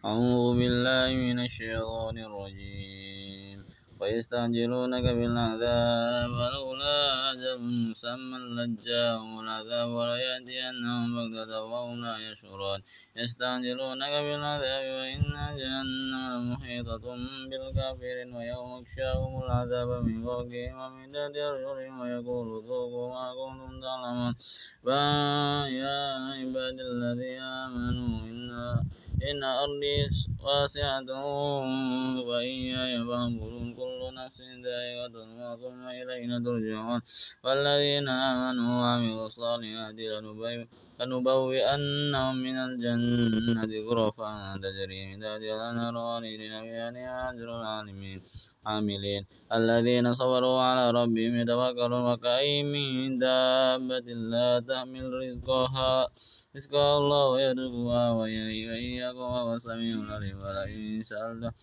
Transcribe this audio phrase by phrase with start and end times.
[0.00, 3.58] أعوذ بالله من الشيطان الرجيم.
[4.00, 6.98] ويستعجلونك بالعذاب ولولا
[7.30, 12.80] أجل مسمى لجاءهم العذاب وليأتينهم بغتة وهم لا يشعرون.
[13.16, 15.22] يستعجلونك بالعذاب وإن
[15.60, 17.04] جهنم لمحيطة
[17.50, 24.34] بالكافرين ويوم يغشاهم العذاب من فوقهم ومن تحت أرجلهم ويقول ذوقوا ما كنتم تعلمون.
[25.80, 25.98] يا
[26.40, 28.50] عبادي الذين آمنوا إن
[29.22, 29.96] إن أرضي
[30.44, 31.10] واسعة
[32.28, 37.00] وإياي فاعبدون كل نفس ذائقة الموت ثم إلينا ترجعون.
[37.44, 39.98] والذين آمنوا وعملوا الصالحات
[41.00, 48.18] لنبوئنهم من الجنة غرفا تجري من تحتها الأنهار خالدين فيها أجر العالمين
[48.66, 56.08] عاملين الذين صبروا على ربهم يتوكلون وكأي من دابة لا تحمل رزقها.
[56.56, 61.54] رزقها الله يرزقها وإياكم وهو السميع العليم ولئن سألت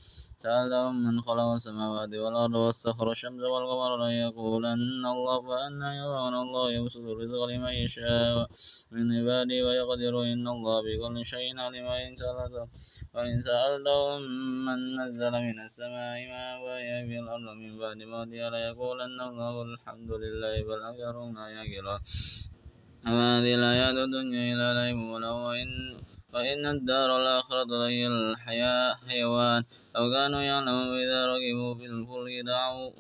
[0.43, 7.43] سألهم من خلق السماوات والأرض والسخر الشمس والقمر ليقولن الله فأنا يرون الله يبسط الرزق
[7.45, 8.47] لمن يشاء
[8.91, 12.69] من عباده ويقدر إن الله بكل شيء عليم وإن سألتهم
[13.15, 14.21] وإن سألتهم
[14.65, 20.55] من نزل من السماء ماء وهي في الأرض من بعد موتها ليقولن الله الحمد لله
[20.63, 21.99] بل أكثرهم لا يعقلون
[23.07, 25.69] هذه الحياة الدنيا إلا لعب ولهو وإن
[26.33, 29.63] وإن الدار الآخرة لهي الحياة حيوان.
[29.95, 32.91] لو كانوا يعلمون إذا ركبوا في الفلك دعوا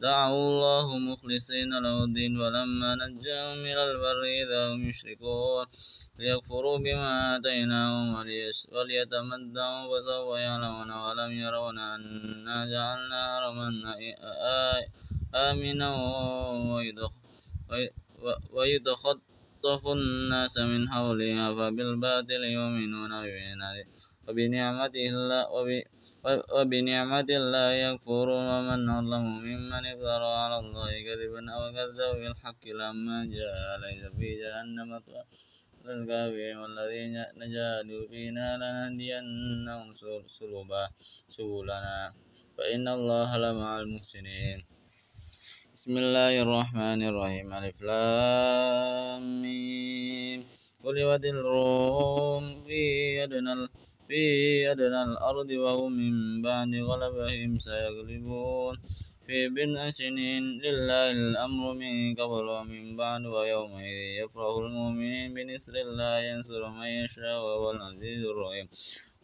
[0.00, 2.40] دعوا الله مخلصين له الدين.
[2.40, 5.66] ولما نجاهم إلى البر إذا هم يشركون
[6.18, 8.06] ليكفروا بما آتيناهم
[8.74, 10.90] وليتمتعوا فسوف يعلمون.
[10.90, 13.68] ولم يرون أنا جعلنا حرما
[15.34, 15.90] آمنا
[18.52, 19.25] ويتخطى
[19.56, 23.12] يخطف الناس من حولها فبالباطل يؤمنون
[24.28, 25.82] وبنعمة الله
[26.54, 33.56] وبنعمة الله يكفرون ومن أظلم ممن افترى على الله كذبا أو كذب بالحق لما جاء
[33.84, 34.90] ليس في جهنم
[35.86, 39.94] للكافرين والذين نجادوا فينا لنهدينهم
[41.28, 42.12] سبلنا
[42.58, 44.75] فإن الله لمع المحسنين.
[45.86, 50.40] بسم الله الرحمن الرحيم ألف لام ميم
[50.84, 52.82] غلبت الروم في
[53.24, 53.54] أدنى
[54.08, 54.22] في
[54.72, 58.74] أدنى الأرض وهم من بعد غلبهم سيغلبون
[59.26, 66.62] في بضع سنين لله الأمر من قبل ومن بعد ويومئذ يفرح المؤمنين بنصر الله ينصر
[66.68, 68.66] من يشاء وهو العزيز الرحيم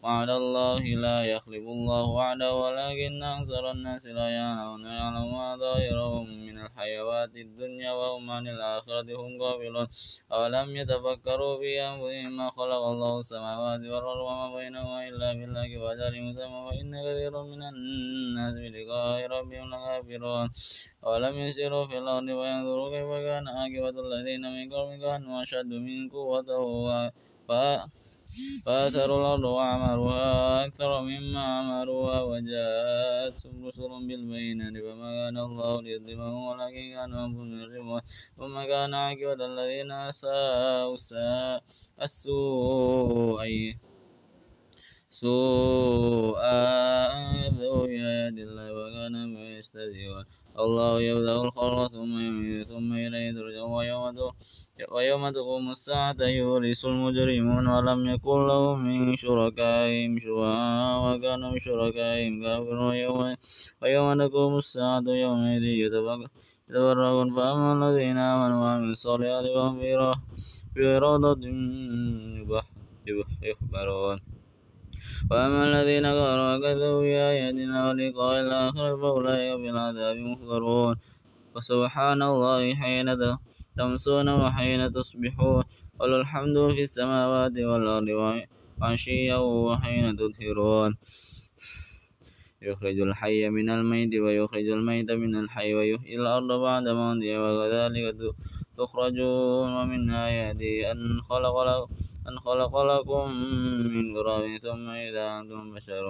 [0.03, 7.37] وعد الله لا يخلف الله وعده ولكن أكثر الناس لا يعلمون يعلمون ظاهرهم من الحيوات
[7.37, 9.87] الدنيا وهم عن الآخرة هم غافلون.
[10.33, 16.61] أولم يتفكروا في أنفسهم ما خلق الله السماوات والأرض وما بينهما إلا بالله وأجل مسمى
[16.67, 20.49] وإن كثير من الناس بلقاء ربهم لكافرون.
[21.07, 26.49] أولم يسيروا في الأرض وينظروا كيف كان عاقبة الذين من قبل كانوا أشد من قوة
[28.65, 37.25] فأثروا الأرض وعمروها أكثر مما عمروها وجاءت رسل بالبينات فما كان الله ليظلمهم ولكن كانوا
[37.27, 38.01] أنفسهم يظلمون.
[38.39, 40.97] ثم كان عاقبة الذين أساءوا
[42.03, 43.43] السوء
[45.11, 50.25] سوء أخذوا بآيات الله وكان ما يستهزئون.
[50.59, 54.17] الله يبدأ الخلق ثم يميت ثم إليه ترجعون.
[54.93, 63.37] ويوم تقوم الساعة يورث المجرمون ولم يكن لهم من شركائهم شفعاء وكانوا من شركائهم كافرون.
[63.83, 67.29] ويوم تقوم الساعة يومئذ يتفرقون.
[67.37, 69.81] فأما الذين آمنوا وعملوا الصالحات فهم
[70.75, 71.41] في روضة
[73.43, 74.21] يخبرون
[75.31, 80.97] وأما الذين كفروا وكذبوا بآياتنا ولقاء الآخرة فأولئك في العذاب محضرون
[81.55, 83.07] وسبحان الله حين
[83.77, 85.65] تمسون وحين تصبحون
[86.01, 88.09] وله الحمد في السماوات والأرض
[88.81, 90.97] وعشيا وحين تظهرون
[92.63, 98.35] يخرج الحي من الميت ويخرج الميت من الحي ويحيي الأرض بعد موتها وكذلك
[98.85, 101.89] تخرجون ومن آياته أن خلق لكم
[102.29, 103.31] أن خلق لكم
[103.95, 106.05] من تراب ثم إذا أنتم بشر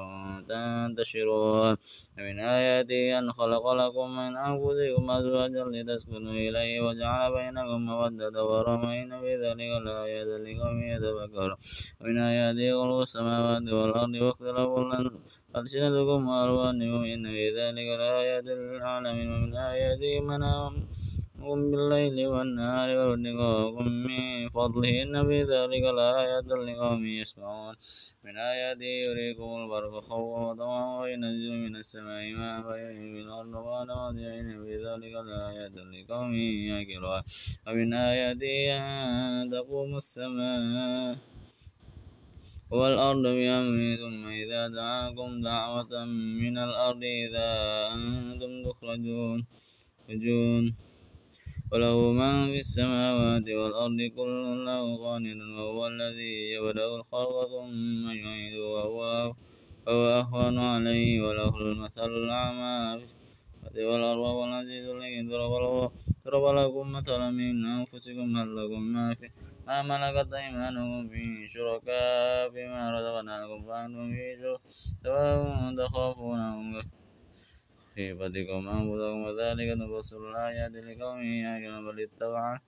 [0.49, 1.77] تنتشرون.
[2.19, 9.21] ومن آياته أن خلق لكم من أنفسكم أزواجا لتسكنوا إليه وجعل بينكم مودة ورحمة إن
[9.21, 11.57] في ذلك لآيات لقوم يتفكرون.
[12.01, 14.71] ومن آياته خلق السماوات والأرض واختلاف
[15.57, 19.29] ألسنتكم وألوانكم إن في ذلك لآيات للعالمين.
[19.33, 20.21] ومن آياته
[21.43, 25.03] منام بالليل والنهار وابتغاءكم من فضله.
[25.03, 27.75] إن في ذلك لآيات لقوم يسمعون.
[28.25, 34.75] من آياته يريكم البرق خوفا وطمعا وينزل من السماء ماء فيحيي الأرض بعد موتها في
[34.87, 36.33] ذلك لآيات لقوم
[36.69, 37.23] يعقلون.
[37.67, 41.17] ومن آياته أن تقوم السماء
[42.71, 46.05] والأرض بأمره ثم إذا دعاكم دعوة
[46.43, 47.49] من الأرض إذا
[47.95, 49.39] أنتم تخرجون.
[51.73, 59.33] وله من في السماوات والأرض كل له قانت وهو الذي يبدأ الخلق ثم يعيد وهو
[59.87, 63.03] وهو أهون عليه وله المثل الأعمى
[63.77, 65.21] والأرض والعزيز الذي
[66.25, 69.31] ضرب لكم مثلا من أنفسكم هل لكم ما في
[69.67, 74.59] ما ملكت أيمانكم في شركاء فيما رزقناكم فأنتم فيه
[75.05, 76.83] سواء تخافونهم
[77.95, 82.59] خيفتكم أنفسكم وذلك نفصل الآيات لقوم يعقلون بل اتبع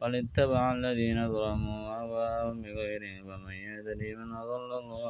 [0.00, 3.24] بل اتبع الذين ظلموا أهواءهم بغير علم.
[3.28, 5.02] فمن يهتدي من أضل الله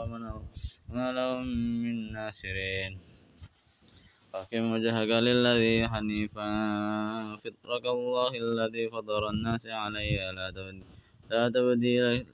[0.88, 1.46] وما لهم
[1.82, 2.92] من ناصرين.
[4.32, 6.48] فأقم وجهك للذي حنيفا.
[7.42, 10.30] فطرك الله الذي فطر الناس عليه.
[10.36, 10.84] لا تبديل
[11.30, 12.26] لا تبديل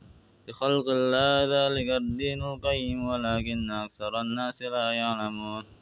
[0.49, 5.77] لخلق الله ذلك الدين القيم ولكن أكثر الناس لا يعلمون.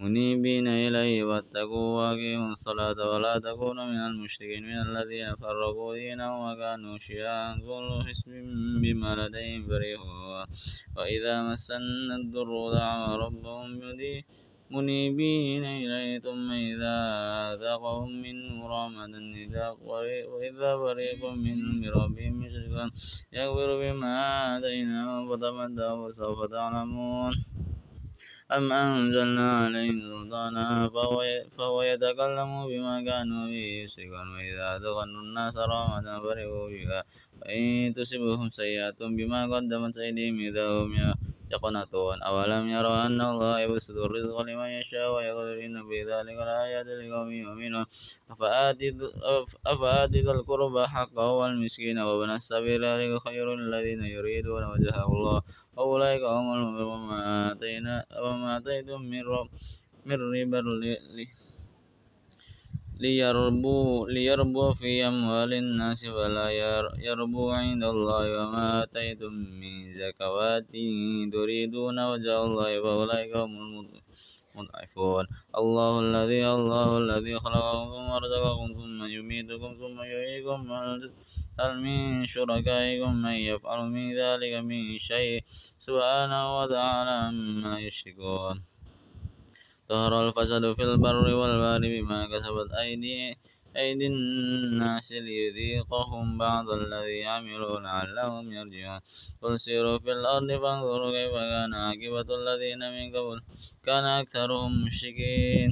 [0.00, 7.54] منيبين إليه واتقوا وأقيموا الصلاة ولا تكونوا من المشركين من الذين فرقوا دينهم وكانوا شيعا.
[7.68, 8.32] كل حزب
[8.82, 10.46] بما لديهم فرحون
[10.96, 11.70] وإذا مس
[12.18, 13.80] الضر دعوا ربهم
[14.70, 16.96] منيبين إليه ثم إذا
[17.54, 19.14] أذاقهم منه رحمة
[20.32, 22.90] وإذا فريق منهم بربهم يشركون
[23.32, 24.12] يكفر بما
[24.58, 27.32] آتيناهم فتمتعوا فسوف تعلمون.
[28.46, 30.88] أم أنزلنا عليهم سلطانا
[31.58, 34.28] فهو, يتكلم بما كانوا به يشركون.
[34.38, 37.04] وإذا أدخلوا الناس رحمة فرحوا بها
[37.42, 40.94] وإن تصبهم سيئة بما قدمت أيديهم إذا هم
[41.50, 42.22] يقنطون.
[42.22, 47.86] أولم يروا أن الله يبسط الرزق لمن يشاء ويقدر إن في ذلك لآيات لقوم يؤمنون.
[48.30, 55.42] أفآت ذا القربى حقه والمسكين وابن السبيل ذلك خير الذين يريدون وجه الله.
[55.76, 56.86] وأولئك هم المؤمنون
[58.22, 59.48] وما آتيتم من رب
[60.06, 60.60] من ربا
[63.00, 66.48] ليربوا ليربوا في أموال الناس فلا
[66.98, 70.66] يربوا عند الله وما آتيتم من زكوات
[71.32, 73.52] تريدون وجه الله فأولئك هم
[74.56, 75.24] المضعفون.
[75.58, 80.72] الله الذي الله الذي خلقكم ثم رزقكم ثم يميتكم ثم يحييكم
[81.60, 85.42] هل من شركائكم من يفعل من ذلك من شيء
[85.78, 88.75] سبحانه وتعالى عما يشركون.
[89.88, 93.36] ظهر الفساد في البر والبحر بما كسبت أيدي
[93.76, 99.00] أيدي الناس ليذيقهم بعض الذي عملوا لعلهم يرجعون.
[99.42, 103.38] قل سيروا في الأرض فانظروا كيف كان عاقبة الذين من قبل.
[103.86, 105.70] كان أكثرهم مشركين.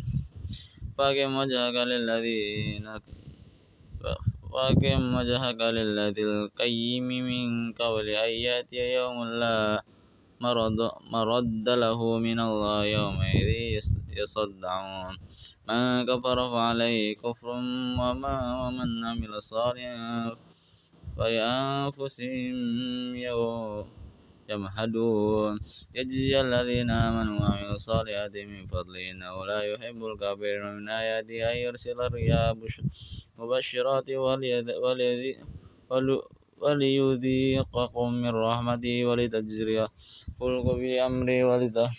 [0.99, 2.87] فاقم وجهك للذين
[4.53, 9.83] فاقم وجهك للذي القيم من قبل أن يأتي يوم لا
[11.15, 13.49] مرد, له من الله يومئذ
[14.21, 15.15] يصدعون.
[15.69, 17.49] من كفر فعليه كفر
[18.01, 20.37] وما ومن عمل صالحا
[21.17, 22.57] فلأنفسهم
[24.51, 25.53] يمهدون.
[25.95, 30.63] يجزي الذين آمنوا وعملوا الصالحات من فضله إنه لا يحب الكافرين.
[30.77, 32.53] من آياته أن يرسل الرياح
[33.39, 34.09] مبشرات
[36.63, 39.89] وليذيقكم من رحمته ولتجري
[40.41, 41.91] فلك بأمره ولتجري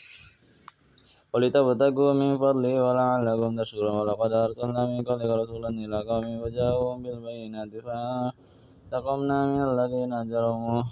[1.36, 3.96] ولتبتغوا من فضله ولعلكم تشكرون.
[4.00, 10.84] ولقد أرسلنا من قبلك رسولا إلى قوم فجاءوهم بالبينات فأنتقمنا من الذين أجرموا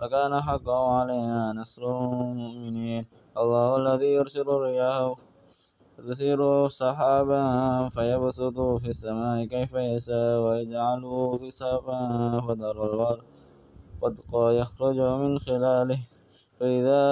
[0.00, 1.82] وكان حقا علينا نصر
[2.30, 3.02] المؤمنين.
[3.40, 5.14] الله الذي يرسل الرياح
[5.98, 7.42] تثير سحابا
[7.94, 11.98] فيبسط في السماء كيف يشاء ويجعله كسافا
[12.46, 12.82] فترى
[14.02, 16.13] الودق يخرج من خلاله.
[16.60, 17.02] فإذا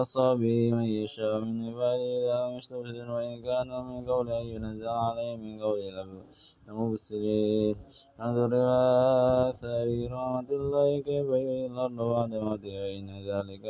[0.00, 5.40] أصابه من يشاء من عباده إذا هم يستبشرون وإن كانوا من قول أن ينزل عليهم
[5.40, 6.22] من قوله
[6.68, 7.76] لمبصرين
[8.20, 13.64] انظر إلى آثار رحمة الله كيف يحيي الأرض بعد موتها إن ذلك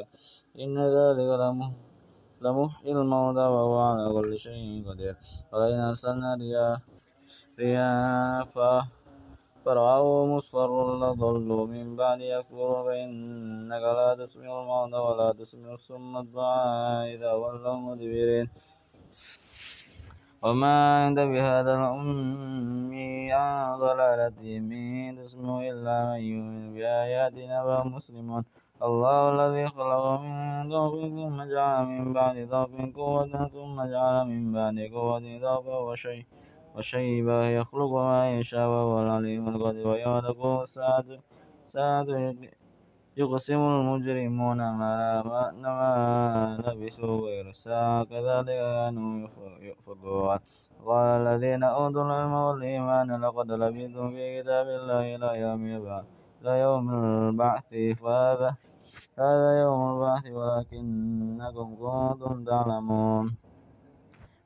[0.58, 1.30] إن ذلك
[2.42, 5.16] لمحيي الموتى وهو على كل شيء قدير
[5.52, 6.80] ولئن أرسلنا رياح
[7.58, 8.48] رياح
[9.64, 17.32] فرعوا مصفرا لظلوا من بعد يكفروا فإنك لا تسمع الموتى ولا تسمع الصم الدعاء إذا
[17.32, 18.48] ولوا مدبرين.
[20.42, 28.44] وما عند بهذا الأمي عن ضلالتهم إن تسمع إلا من يؤمن بآياتنا وهم مسلمون
[28.82, 34.76] الله الذي خلق من ضعف ثم جعل من بعد ضعف قوة ثم جعل من بعد
[34.94, 36.24] قوة ضعفا وشيء.
[36.76, 41.04] وشيبا يخلق ما يشاء وهو العليم القدير ويوم تقوم الساعة
[41.68, 42.06] ساعة
[43.16, 45.22] يقسم المجرمون ما
[45.62, 49.28] ما لبثوا غير ساعة كذلك كانوا
[49.60, 50.38] يؤفكون
[50.86, 56.04] قال الذين أوتوا العلم والإيمان لقد لبثتم في كتاب الله إلى يوم البعث
[56.42, 57.68] إلى يوم البعث.
[58.02, 58.54] فهذا
[59.18, 63.36] هذا يوم البعث ولكنكم كنتم تعلمون.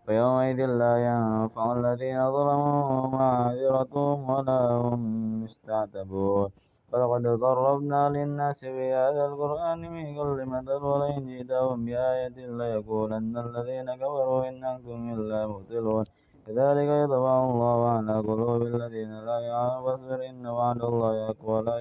[0.09, 5.03] ويومئذ لا ينفع الذين ظلموا معذرتهم ولا هم
[5.45, 6.51] يستعتبون.
[6.93, 14.49] ولقد ضربنا للناس في هذا القرآن من كل مثل ولئن جئتهم بآية ليقولن الذين كفروا
[14.49, 16.05] إن أنتم إلا مبطلون.
[16.47, 21.63] كذلك يطبع الله على قلوب الذين لا يعلمون فاصبر إن وعد الله أقوى.
[21.63, 21.79] لا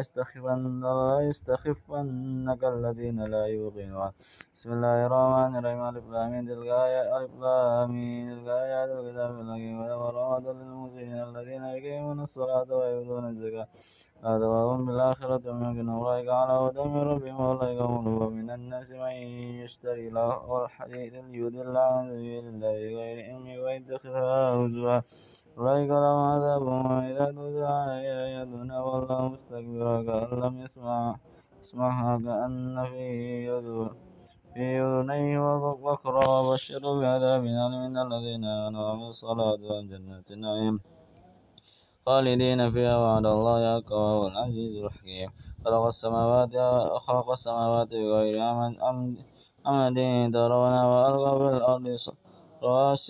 [0.00, 4.10] يستخفن لا يستخفنك الذين لا يوقنون.
[4.54, 5.82] بسم الله الرحمن الرحيم.
[5.88, 7.92] ألف لام تلك آيات ألف لام
[8.30, 9.76] تلك آيات الكتاب الحكيم.
[9.80, 13.68] وموعظة للمسلمين الذين يقيمون الصلاة ويؤتون الزكاة.
[14.24, 19.14] هذا وهم بالآخرة يوقنون أولئك على هدى من ربهم وأولئك هم ومن الناس من
[19.62, 25.00] يشتري له الحديث ليضل عن سبيل الله بغير علم ويتخذها هزوا.
[25.58, 31.16] أولئك لهم عذاب وإذا تتلى عليه آياتنا والله مستكبرا كأن لم يسمع
[31.62, 33.04] يسمعها كأن في
[33.46, 33.96] يذور
[34.54, 35.38] في أذنيه
[35.86, 40.80] وقرا وبشر بعذاب أليم الذين آمنوا وعملوا الصلاة والجنة النعيم
[42.06, 45.30] خالدين فيها وعد الله حقا وهو العزيز الحكيم.
[45.64, 46.52] خلق السماوات
[47.06, 48.36] خلق السماوات بغير
[49.66, 49.96] أمد
[50.32, 51.86] ترونها وألقى في الأرض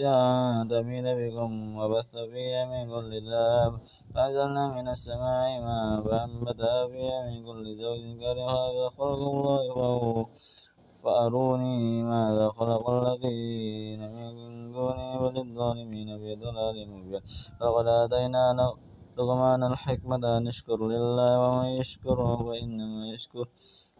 [0.00, 3.72] أن تميد بكم وبث فيها من كل داب
[4.14, 8.48] فأنزلنا من السماء ماء فأنبتها فيها من كل زوج كريم.
[8.48, 10.26] هذا خلق الله فهو.
[11.04, 14.32] فأروني ماذا خلق الذين من
[14.72, 17.20] دونه بل الظالمين في ضلال مبين.
[17.60, 18.74] لقد آتينا
[19.18, 20.46] لقمان الحكمة أن
[20.82, 23.48] لله ومن يشكر فإنما يشكر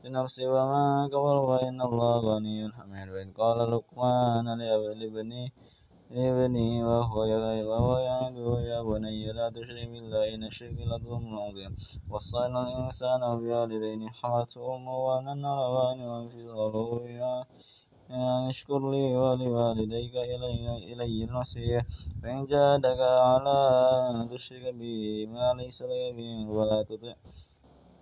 [0.05, 3.09] لنفسه وما كفر فإن الله غني حميد.
[3.09, 5.49] وإذ قال لقمان لابنه
[6.11, 7.21] لابنه وهو
[7.71, 11.73] وهو يعده يا بني لا تشرك بالله إن الشرك لظلم عظيم
[12.11, 17.45] وصينا الإنسان بوالديه حملته أمه وهنا على وهن وانفصاله
[18.11, 21.83] أن اشكر لي ولوالديك إلي, إلي المصير.
[22.23, 23.59] فإن جادك على
[24.11, 26.83] أن تشرك بي ما ليس لك به ولا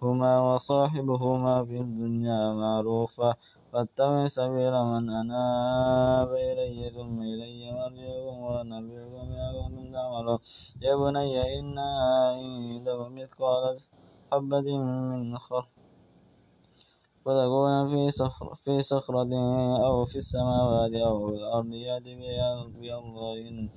[0.01, 3.35] تطعهما وصاحبهما في الدنيا معروفا
[3.73, 10.39] واتبع سبيل من أناب إلي ثم إلي مرجعكم وأنبئكم بما كنتم تعملون
[10.83, 13.77] يا بني إنها إن تك مثقال
[14.33, 15.69] حبة من خردل
[17.27, 19.33] وتكون في صخرة في صخرة
[19.87, 23.69] أو في السماوات أو في الأرض يأتي بها الله إن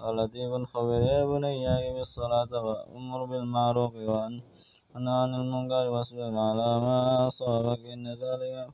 [0.00, 3.94] لطيف خبير يا بني أقم الصلاة وأمر بالمعروف
[4.94, 8.68] وأنهى عن المنكر واصبر على ما أصابك إن ذلك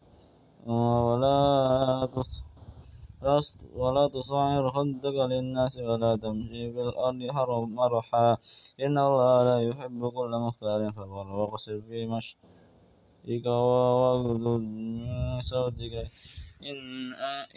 [0.67, 2.09] ولا
[3.75, 8.37] ولا تصعر خدك للناس ولا تمشي في الأرض مرحا.
[8.81, 12.37] إن الله لا يحب كل مختال فخور واقصر في مشي
[13.29, 15.95] إيك واغضض من صوتك
[16.63, 16.79] إن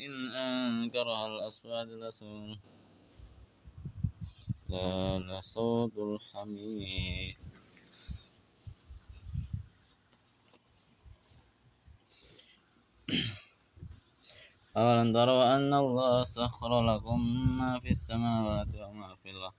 [0.05, 2.57] إن أنكرها الأصوات لصوت
[5.29, 7.50] لصوت الحمير
[14.77, 17.19] أولم تروا أن الله سخر لكم
[17.57, 19.53] ما في السماوات وما في الأرض.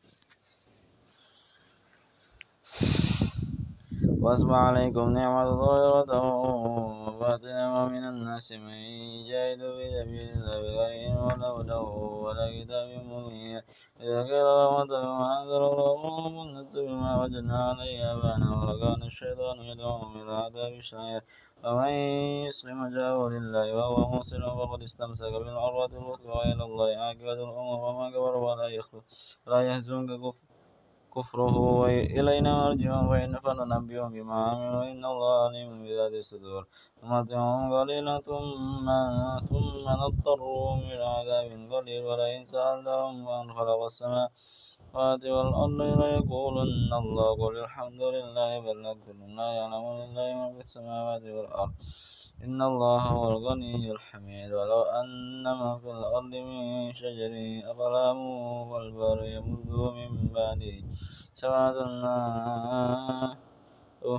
[4.22, 6.12] وأصبح عليكم نعمة ظاهرة
[7.08, 8.78] وباطنة ومن الناس من
[9.18, 11.78] يجاهد في سبيل الله بغير ولا هدى
[12.24, 13.62] ولا كتاب مبين.
[14.00, 19.58] إذا قيل لهم اتبعوا ما أنزل الله قلوبهم نتبع ما وجدنا عليه آباءنا وكان الشيطان
[19.58, 21.22] يدعوهم إلى عذاب الشعير.
[21.64, 21.92] ومن
[22.48, 26.88] يسلم وجهه لله وهو مسلم فقد استمسك بالعروة الوثقى وإلى الله.
[26.96, 29.00] عاقبة الأمور وما كفر ولا يخفى
[29.46, 30.34] لا كفر
[31.14, 36.62] كفره وإلينا مرجعهم فإن فننبئهم بما عملوا إن الله عليم بذات الصدور.
[37.02, 38.86] نمتعهم قليلا ثم
[39.50, 42.02] ثم نضطرهم إلى عذاب قليل.
[42.08, 44.28] ولئن سألتهم من خلق السماء
[44.92, 51.22] السماوات والأرض ليقولن الله قل الحمد لله بل أكثرهم لا يعلم لله ما في السماوات
[51.22, 51.72] والأرض.
[52.44, 54.52] إن الله هو الغني الحميد.
[54.52, 57.32] ولو أن ما في الأرض من شجر
[57.72, 58.18] أقلام
[58.70, 60.76] والبر يمد من بعده
[61.40, 61.76] سبعة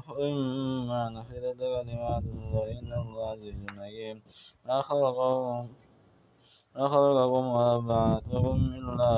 [0.09, 4.17] إما نفذت كلمات الله إن الله عزيز حكيم
[4.65, 5.69] ما خلقهم
[6.75, 9.13] ما خلقكم ولا بعثكم إلا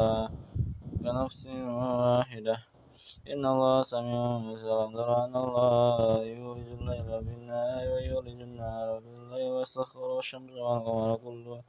[1.05, 2.57] كنفس واحدة.
[3.33, 4.87] إن الله سميع بصير.
[4.97, 11.61] ترى أن الله يولج الليل في النهار ويولج النهار في الليل ويسخر الشمس والقمر كل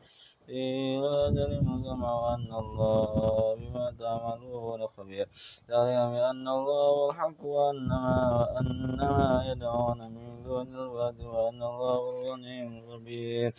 [0.48, 5.26] إلى أجل مسمى وأن الله بما تعملون خبير.
[5.70, 8.04] ذلك بأن الله هو الحق وأن ما
[8.36, 13.54] وأن ما يدعون من دون الباطل وأن الله هو الغني الكبير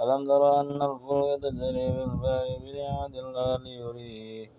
[0.00, 4.50] ألم تر أن الفلك تجري في البحر بنعمة الله ليري ليري ليري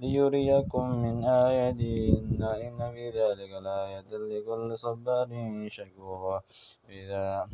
[0.00, 5.28] ليريكم من آياته إن في ذلك لآية لكل صبار
[5.68, 6.40] شكور.
[6.88, 7.48] إذا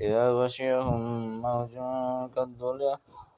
[0.00, 1.02] إذا غشيهم
[1.42, 1.74] موج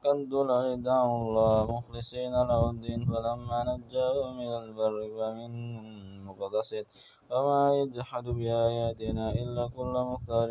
[0.04, 5.84] كالضلع دعوا الله مخلصين له الدين فلما نجاهم إلى البر فمنهم
[6.28, 6.86] مقتصد.
[7.30, 10.48] وما يجحد بآياتنا إلا كل مختار.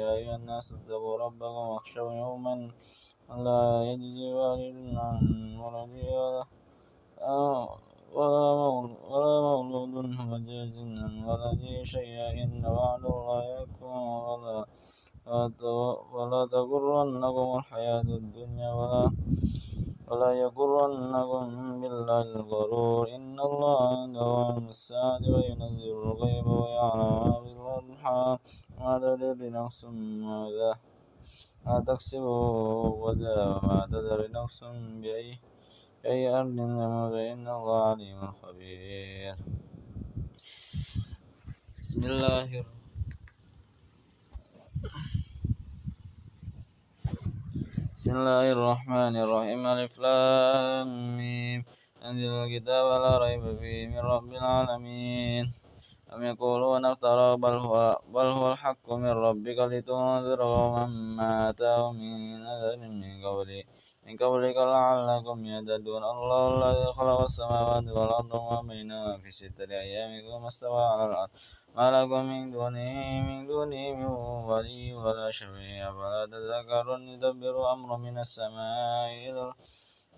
[0.00, 2.70] يا أيها الناس اتقوا ربكم واخشوا يوما
[3.30, 6.44] لا يجزي والد عن ولده
[8.14, 13.96] ولا مولود هو جاز عن ولده شيئا إن وعد الله يكون
[14.28, 14.66] ولا
[16.14, 19.10] ولا تغرنكم الحياة الدنيا ولا
[20.08, 23.08] ولا يغرنكم بالله الغرور.
[23.16, 24.68] إن الله عنده علم
[25.34, 28.38] وينزل الغيب ويعلم ما في
[28.78, 30.93] ما تدري نفس ماذا
[31.66, 34.64] ما تكسب وما تدري نفس
[35.02, 35.38] بأي
[36.06, 39.36] أي أرض تموت إن الله عليم خبير
[41.78, 42.64] بسم الله
[47.96, 51.64] بسم الله الرحمن الرحيم ألف لام ميم
[52.04, 55.63] أنزل الكتاب لا ريب فيه من رب العالمين
[56.14, 62.44] أم يقولون افترى بل هو بل هو الحق من ربك لتنذر قوما ما أتاهم من
[62.44, 63.64] نذر من قبلي
[64.06, 66.04] من قبلك لعلكم يهتدون.
[66.04, 71.30] الله الذي خلق السماوات والأرض وما بينهما في ستة أيام ثم استوى على العرش
[71.76, 74.06] ما لكم من دونه من دونه من
[74.50, 75.92] ولي ولا شفيع.
[75.92, 79.52] فلا تذكرون يدبر أمر من السماء إلى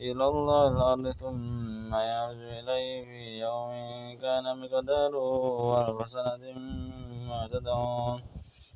[0.00, 3.72] الله الأرض ثم يرج إليه في يوم
[4.20, 8.22] كان مقداره ألف سنة مما تدعون.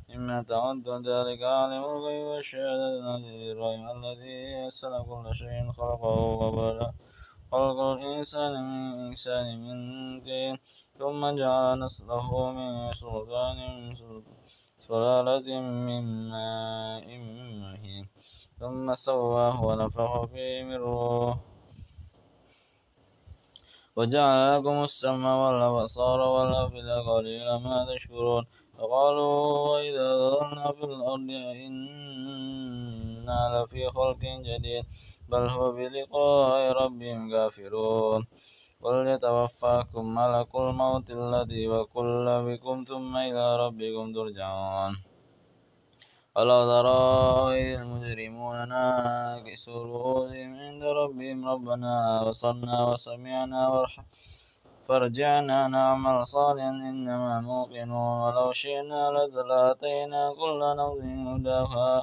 [0.09, 6.93] مما تعدون ذلك عالم الغيب والشهادة العزيز الرحيم الذي يسر كل شيء خلقه وبدأ
[7.53, 9.79] خلق الإنسان من إنسان من
[10.25, 10.59] طين.
[10.99, 13.59] ثم جعل نسله من سلطان
[14.89, 17.07] سلالة من ماء
[17.61, 18.09] مهين.
[18.61, 21.37] ثم سواه ونفخ فيه من روح
[23.97, 28.45] وجعل لكم السمع والأبصار والأفئدة قليلا ما تشكرون.
[28.79, 31.31] فقالوا وإذا ضللنا في الأرض
[31.65, 34.85] إنا لفي خلق جديد
[35.29, 38.27] بل هو بلقاء ربهم كافرون
[38.83, 45.10] قل يتوفاكم ملك الموت الذي وكل بكم ثم إلى ربكم ترجعون.
[46.39, 46.95] ألا ترى
[47.61, 54.03] إذ المجرمون ناكسوا رؤوسهم عند ربهم ربنا بصرنا وسمعنا وارحم.
[54.89, 62.03] فارجعنا نعمل صالحا إنما موقنون ولو شئنا لآتينا كل نفس هداها.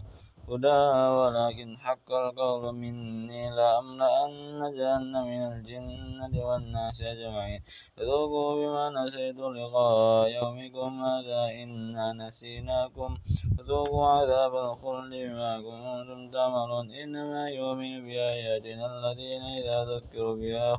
[0.50, 0.82] هدى
[1.20, 7.62] ولكن حق القول مني لأملأن جهنم من الجنة والناس أجمعين.
[7.96, 13.18] فذوقوا بما نسيتم لقاء يومكم هذا إنا نسيناكم.
[13.58, 16.92] فذوقوا عذاب الخلد بما كنتم تعملون.
[16.92, 20.72] إنما يؤمن بآياتنا الذين إذا ذكروا بها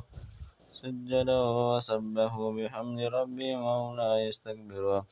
[0.71, 5.03] سجدوا وسبحوا بحمد ربهم وهم لا يستكبرون.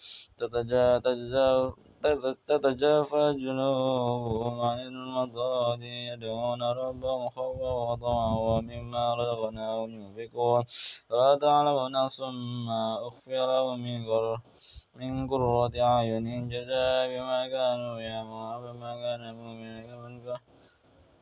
[2.48, 10.64] تتجافى جنوبهم عن المضاد يدعون ربهم خوفا وطمعا ومما رزقناهم ينفقون.
[11.10, 12.20] فلا تعلم نفس
[12.68, 14.42] ما أخفي لهم من قرة
[14.96, 16.50] من قرة أعين.
[16.50, 20.14] جزاء بما كانوا يعملون بما كان مؤمنا من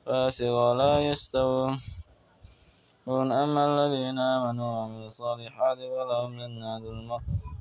[0.06, 1.82] فاسق لا يستوون.
[3.08, 7.55] أما الذين آمنوا وعملوا الصالحات فلهم جنات المأوى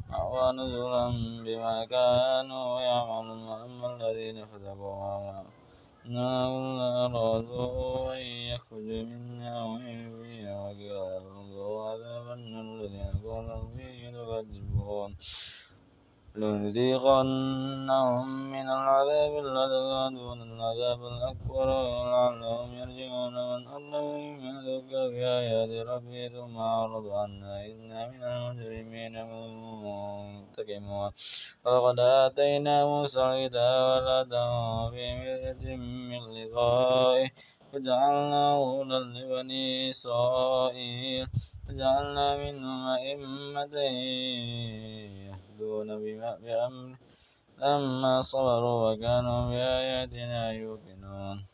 [0.52, 1.08] نزلا
[1.44, 5.42] بما كانوا يعملون وأما الذين فسقوا
[6.06, 9.78] إنهم أرادوا أن يخرجوا منها
[10.22, 11.22] فيها وقيل
[11.54, 15.16] ذوقوا عذاب الذين كانوا فيه تكذبون
[16.36, 21.66] لنذيقنهم من العذاب الأدنى دون العذاب الأكبر
[22.10, 31.10] لعلهم يرجعون من أظلم ممن ذكر بآيات ربه ثم أعرض عنها إنا من المجرمين منتقمون.
[31.64, 35.76] ولقد آتينا موسى الكتاب ولا في مرية
[36.10, 37.30] من لقائه.
[37.74, 41.26] وجعلناه هدى لبني إسرائيل.
[41.68, 43.74] وجعلنا منهم أئمة
[45.54, 45.88] يهدون
[46.42, 46.96] بأمر
[47.58, 51.46] لما صبروا وكانوا بآياتنا يوقنون.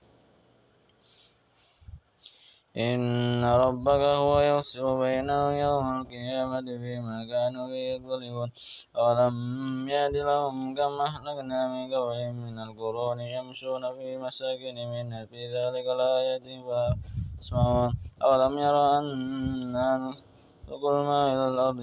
[2.76, 8.50] إن ربك هو يفصل بينهم يوم القيامة فيما كانوا فيه يختلفون
[8.96, 15.86] أولم يهد لهم كم أهلكنا من قبلهم من القرون يمشون في مساكنهم إن في ذلك
[15.98, 17.90] لآيات فاسمعون.
[18.22, 21.80] أولم يروا أنا نسوق الماء إلى الأرض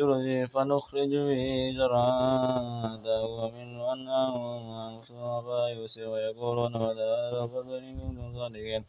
[0.00, 1.44] ترجي فنخرج به
[1.78, 4.34] زرعا تهوى منه أنعام
[4.70, 8.82] وأنفسهم فيوسر ويقولون متى هذا الفضل إن كنتم صادقين.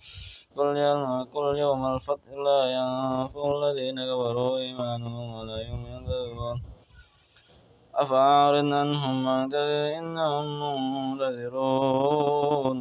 [1.35, 6.57] قل يوم الفتح لا ينفع الذين كفروا إيمانهم ولا ينذرون
[7.95, 10.45] أفأعرض عنهم واعتذر إنهم
[11.19, 12.79] منذرون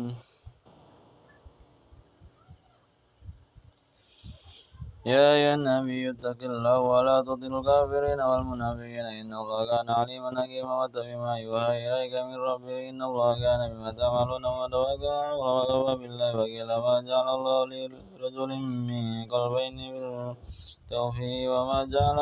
[5.07, 11.17] يا أيها النبي اتق الله ولا تطع الكافرين والمنافقين إن الله كان عليما حكيما واتبع
[11.25, 15.07] ما يوحى إليك من ربك إن الله كان بما تعملون وتوكل
[15.41, 18.51] وكفى بالله وكيلا ما جعل الله لرجل
[18.91, 22.19] من قلبين بالتوفيق وما جعل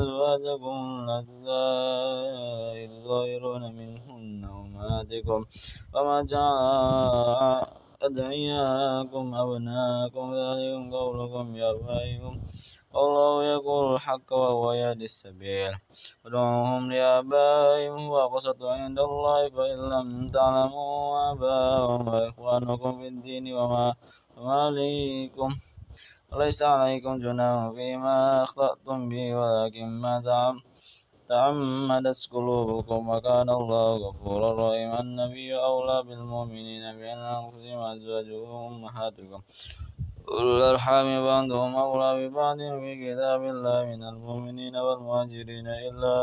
[0.00, 0.76] أزواجكم
[1.08, 5.40] اللاتي تظاهرون منهن أمهاتكم
[5.94, 12.34] وما جعل أدعياكم أبناءكم ذلكم قولكم بأفواهكم
[12.94, 15.72] والله يقول الحق وهو يهدي السبيل.
[16.26, 23.94] ادعوهم لآبائهم هو أقسط عند الله فإن لم تعلموا آباءهم فإخوانكم في الدين وما
[24.36, 25.50] عليكم.
[26.32, 30.71] وليس عليكم جناح فيما أخطأتم به ولكن ما تعلم
[31.28, 35.00] تعمدت قلوبكم وكان الله غفورا رحيما.
[35.00, 39.40] النبي أولى بالمؤمنين بأن أنفسهم أزواجهم أمهاتكم
[40.28, 46.14] أولو الأرحام بعضهم أولى ببعض في كتاب الله من المؤمنين والمهاجرين إلا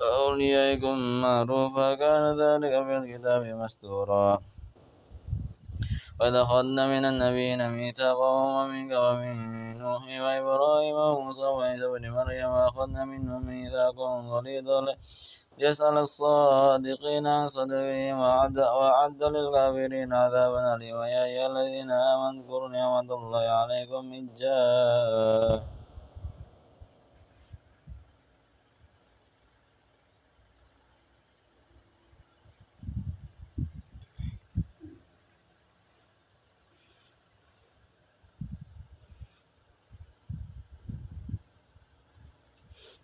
[0.00, 1.94] أوليائكم معروفا.
[1.94, 4.38] كان ذلك في الكتاب مستورا.
[6.20, 9.36] ولقد من النبيين ميثاقهم ومنك ومن
[9.78, 14.86] نوح وإبراهيم وموسى وعيسى بن مريم وأخذنا منهم ميثاقهم غليظا
[15.58, 21.08] يسأل الصادقين عن صدقهم وعد للكافرين عذابا أليما.
[21.08, 25.77] يا أيها الذين آمنوا اذكروا نعمة الله عليكم إذ جاء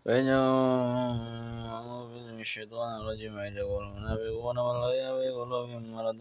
[0.04, 1.18] فإنهم
[2.34, 6.20] من الشيطان الرجيم إذ يقول المنافقون والذين في قلوبهم مرض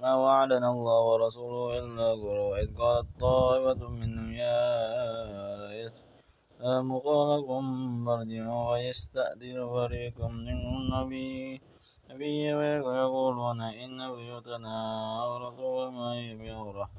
[0.00, 4.58] ما وعدنا الله ورسوله إلا غرورا إذ قالت طائفة منهم يا
[5.86, 7.64] إسلام قالكم
[8.06, 11.60] فارجعوا ويستأذن فريق منهم النبي.
[12.10, 14.74] نبي ويقولون إن بيوتنا
[15.20, 16.90] عورة وما بعورة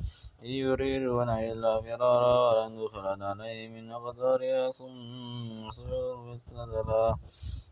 [0.43, 7.15] إن يريدون إلا فرارا ولن دخلت عليهم من أقدارها ثم صبروا فتنة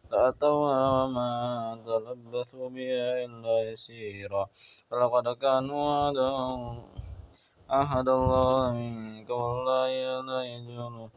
[0.10, 1.30] فأتوها وما
[1.86, 4.44] تلبثوا بها إلا يسيرا.
[4.90, 6.12] فلقد كانوا
[7.70, 9.66] عهد الله من قبل
[10.28, 11.10] لا يجون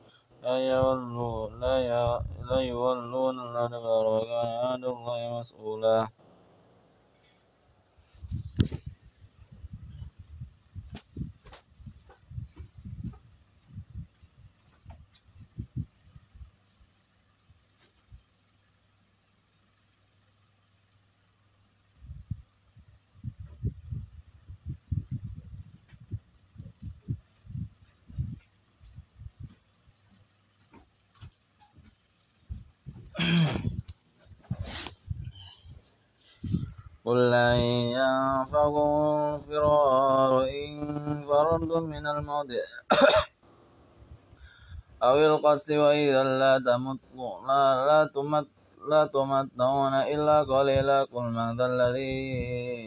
[0.43, 6.09] لا يولون لا يولون الأدبار وكان عهد الله مسؤولا.
[37.05, 37.57] قل لن
[37.97, 38.89] ينفعكم
[39.35, 42.47] الفرار إن فررتم من الموت
[45.03, 47.01] أو القتل وإذا لا تمت
[47.49, 48.49] لا, لا تمت
[48.91, 51.05] لا تمتعون إلا قليلا.
[51.05, 52.13] قل من ذا الذي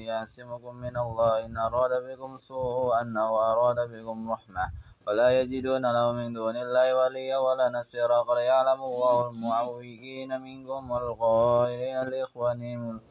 [0.06, 4.66] يعصمكم من الله إن أراد بكم سوءا أو أراد بكم رحمة
[5.08, 8.22] ولا يجدون له من دون الله وليا ولا نصيرا.
[8.24, 13.02] قد يعلم الله المعوقين منكم والقائلين لإخوانهم.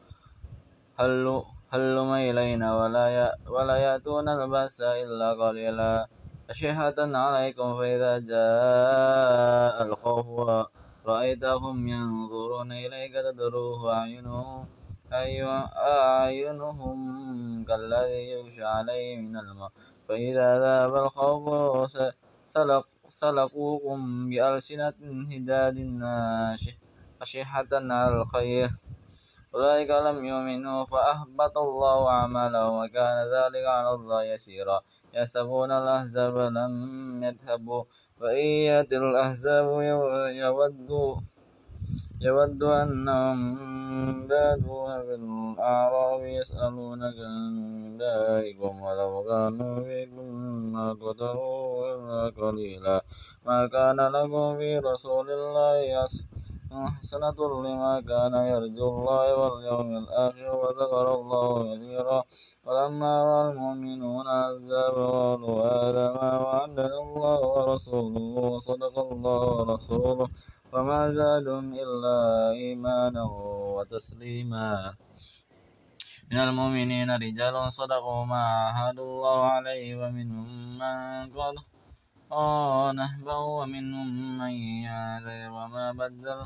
[0.99, 6.07] هل هلم إلينا ولا ولا يأتون البأس إلا قليلا.
[6.49, 10.67] أشحة عليكم فإذا جاء الخوف
[11.05, 14.67] رأيتهم ينظرون إليك تدروه أعينهم
[15.13, 16.97] أعينهم
[17.67, 19.71] كالذي يغشى عليه من الماء.
[20.09, 21.45] فإذا ذهب الخوف
[22.47, 24.93] سلق سلقوكم بألسنة
[25.33, 25.77] هداد
[27.21, 28.69] أشحة على الخير.
[29.55, 34.81] أولئك لم يؤمنوا فأحبط الله أعمالهم وكان ذلك على الله يسيرا.
[35.13, 36.73] يحسبون الأحزاب لم
[37.23, 37.83] يذهبوا
[38.21, 39.67] وإن يأتي الأحزاب
[40.41, 41.15] يودوا
[42.23, 50.27] يود أنهم بادوا في الأعراب يسألونك عن دائكم ولو كانوا فيكم
[50.73, 53.01] ما قتلوا إلا قليلا.
[53.45, 56.07] ما كان لكم في رسول الله
[56.99, 62.23] حسنة لما كان يرجو الله واليوم الآخر وذكر الله كثيرا.
[62.65, 66.92] ولما رأى المؤمنون العذاب قالوا هذا ما وعدنا
[67.73, 70.27] الله ورسوله وصدق الله ورسوله.
[70.73, 72.17] وما زادهم إلا
[72.51, 73.23] إيمانا
[73.75, 74.93] وتسليما.
[76.31, 81.55] من المؤمنين رجال صدقوا ما عاهدوا الله عليه ومنهم من قد
[82.95, 84.53] نهبه ومنهم من
[84.85, 85.51] يعذر.
[85.51, 86.45] وما بدل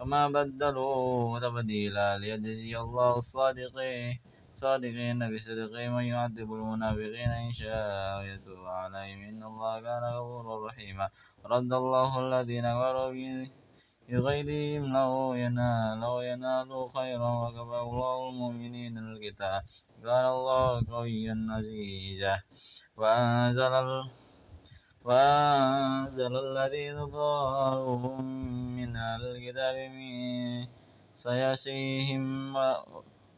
[0.00, 4.33] وما بدلوا تبديلا ليجزي الله الصادقين.
[4.64, 9.20] صادقين بصدقهم ويعذب المنافقين إن شاء ويتوب عليهم.
[9.30, 11.06] إن الله كان غفورا رحيما.
[11.52, 13.12] رد الله الذين كفروا
[14.08, 19.60] بغيظهم لو ينال لو ينالوا خيرا وكفى الله المؤمنين القتال.
[20.04, 22.34] كان الله قويا عزيزا.
[22.96, 23.74] وأنزل
[25.04, 28.24] وأنزل الذين ظاهرهم
[28.76, 30.66] من الكتاب من
[31.14, 32.24] سياسيهم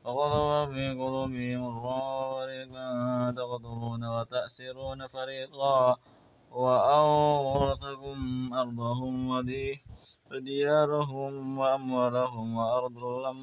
[0.07, 2.89] وغضب في قلوبهم فريقا
[3.37, 5.97] تقتلون وتأسرون فريقا
[6.51, 8.19] وأورثكم
[8.55, 9.15] أرضهم
[10.31, 13.39] وديارهم وأموالهم وأرض لم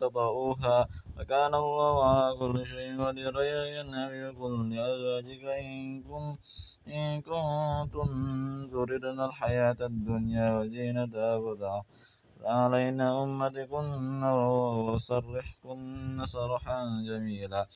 [0.00, 0.88] تطئوها
[1.18, 3.34] وكان الله على كل شيء قدير.
[3.80, 6.36] النبي قل لأزواجك إن كنتم
[6.88, 8.08] إن كنتم
[8.72, 12.03] تردن الحياة الدنيا وزينتها فتعالينا
[12.46, 14.24] علينا أمتكن
[14.88, 17.66] وسرحكن سرحا جميلا.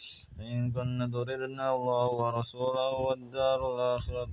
[0.40, 4.33] إن كن تردن الله ورسوله والدار الآخرة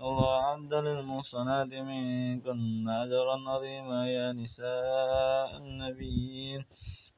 [0.00, 4.08] الله أعد للمحصنات منكن أجرا عظيما.
[4.08, 6.64] يا نساء النبيين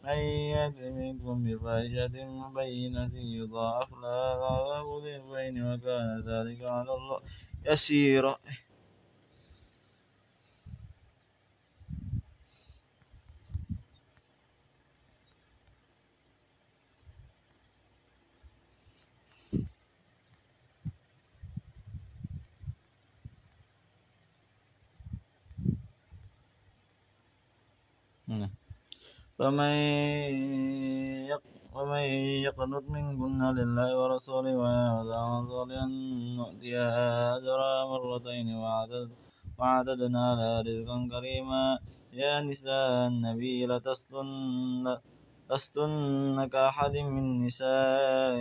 [0.04, 0.18] من
[0.54, 7.20] يأت منكم بفاحشة مبينة يضاعف لها العذاب ضعفين وكان ذلك على الله
[7.66, 8.34] يسيرا.
[29.42, 29.74] فمن
[31.74, 32.04] ومن
[32.46, 35.10] يقنط منكن لله ورسوله ويعمل
[35.52, 35.86] صالحا
[36.38, 38.48] نؤتيها أجرها مرتين
[39.58, 41.78] وعددنا لها رزقا كريما
[42.12, 43.66] يا نساء النبي
[45.50, 48.34] لستن كأحد من نساء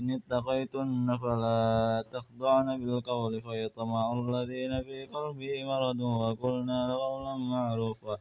[0.00, 8.16] إن اتقيتن فلا تخضعن بالقول فيطمع الذين في قلبه مرض وقلنا قولا معروفا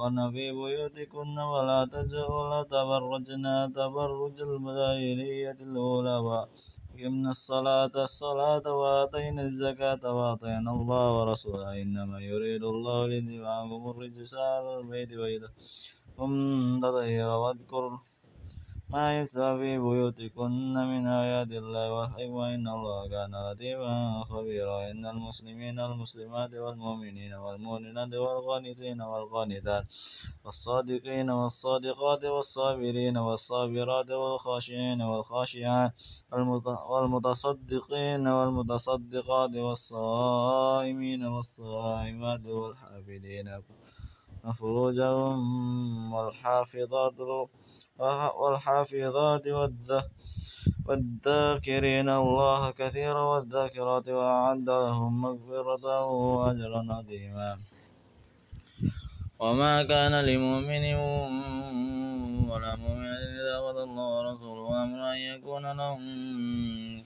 [0.00, 1.80] وقرن في بيوتكن ولا
[2.36, 12.64] ولا تبرجنا تبرج الجاهلية الأولى وأقمنا الصلاة الصلاة وآتينا الزكاة وأطعنا الله ورسوله إنما يريد
[12.64, 15.10] الله ليذهب عنكم الرجس على البيت
[16.18, 16.32] هم
[16.80, 17.84] تطهر واذكر
[18.92, 24.90] ما يتلى في بيوتكن من آيات الله والحكمة إن الله كان لطيفا خبيرا.
[24.90, 29.84] إن المسلمين والمسلمات والمؤمنين والمؤمنات والقانتين والقانتات
[30.44, 35.92] والصادقين والصادقات والصابرين والصابرات والخاشعين والخاشعات
[36.90, 43.62] والمتصدقين والمتصدقات والصائمين والصائمات والحافظين
[44.58, 47.14] فروجهم والحافظات
[48.40, 49.44] والحافظات
[50.88, 52.08] والذاكرين.
[52.08, 57.50] الله كثيرا والذاكرات وأعد لهم مغفرة وأجرا عظيما.
[59.40, 60.84] وما كان لمؤمن
[62.50, 66.00] ولا مؤمن إذا قضى الله ورسوله أمرا أن يكون لهم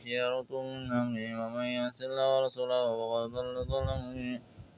[0.03, 2.87] خيرة من أمرهم ومن يعص الله ورسوله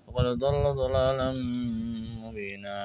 [0.07, 1.29] فقد ضل ضلالا
[2.25, 2.79] مبينا.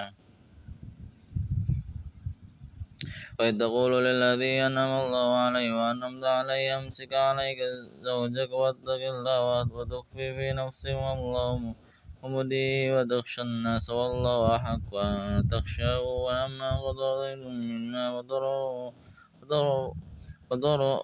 [3.39, 7.57] وإذ تقول للذي أنعم الله عليه وأنعمت عليه أمسك عليك
[8.01, 9.39] زوجك واتق الله
[9.75, 11.73] وتخفي في نفسك والله
[12.23, 18.93] مبديه وتخشى الناس والله أحق أن تخشاه ولما قضى زيد منا وطره
[20.51, 21.01] وطره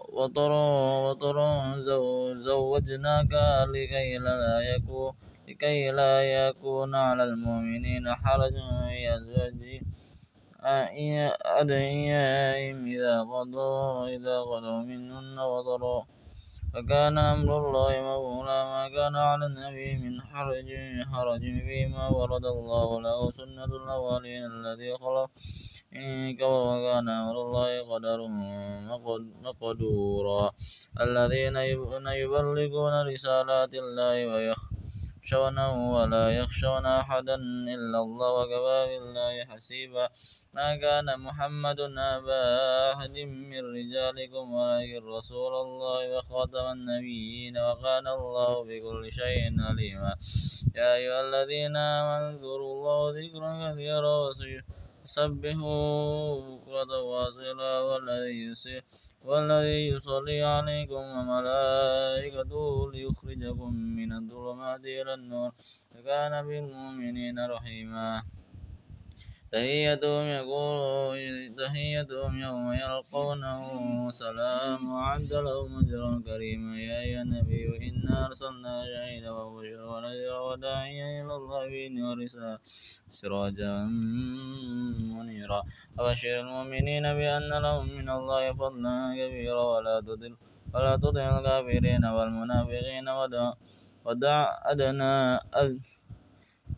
[2.48, 3.32] زوجناك
[3.74, 5.14] لكي لا يكون
[5.48, 8.54] لكي لا يكون على المؤمنين حرج
[9.16, 9.82] أزواج
[11.62, 16.06] أدعيائهم إذا قضوا إذا قضوا منهن وطرا
[16.74, 20.70] فكان أمر الله مفعولا ما كان على النبي من حرج
[21.12, 25.30] حرج فيما ورد الله له سنة الأولين الذي خلق.
[25.96, 28.28] إنك وكان أمر الله قدر
[29.44, 30.52] مقدورا.
[31.02, 31.58] الذين
[32.22, 34.56] يبلغون رسالات الله
[35.28, 37.36] ويخشونه ولا يخشون أحدا
[37.76, 40.10] إلا الله وكفى بالله حسيبا.
[40.54, 42.44] ما كان محمد أبا
[42.94, 43.16] أحد
[43.52, 50.16] من رجالكم ولكن رسول الله وخاتم النبيين وكان الله بكل شيء عليما.
[50.76, 54.16] يا أيها الذين آمنوا اذكروا الله ذكرا كثيرا
[55.04, 58.56] وسبحوا بكرة وأصيلا والذي
[59.24, 65.52] والذي يصلي عليكم وملائكته ليخرجكم من الظلمات إلى النور.
[65.96, 68.24] وكان بالمؤمنين رحيما.
[69.58, 71.18] تحيتهم يقول
[71.58, 73.62] تحيتهم يوم يلقونه
[74.12, 81.36] سلام وعد لهم أجرا كريما يا أيها النبي إنا أرسلنا شهيدا وبشرا ونذيرا وداعيا إلى
[81.40, 82.58] الله بإذنه ورسالة
[83.10, 83.74] سراجا
[85.18, 85.62] منيرا
[86.00, 90.34] وبشر المؤمنين بأن لهم من الله فضلا كبيرا ولا تضل
[90.74, 93.54] ولا تطع الكافرين والمنافقين ودع
[94.06, 94.38] ودع
[94.72, 95.16] أدنى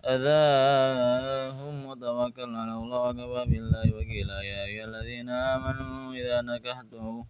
[0.05, 4.37] أذاهم وتوكل على الله وكفى بالله وكيلا.
[4.41, 7.23] يا أيها الذين آمنوا إذا نكحتم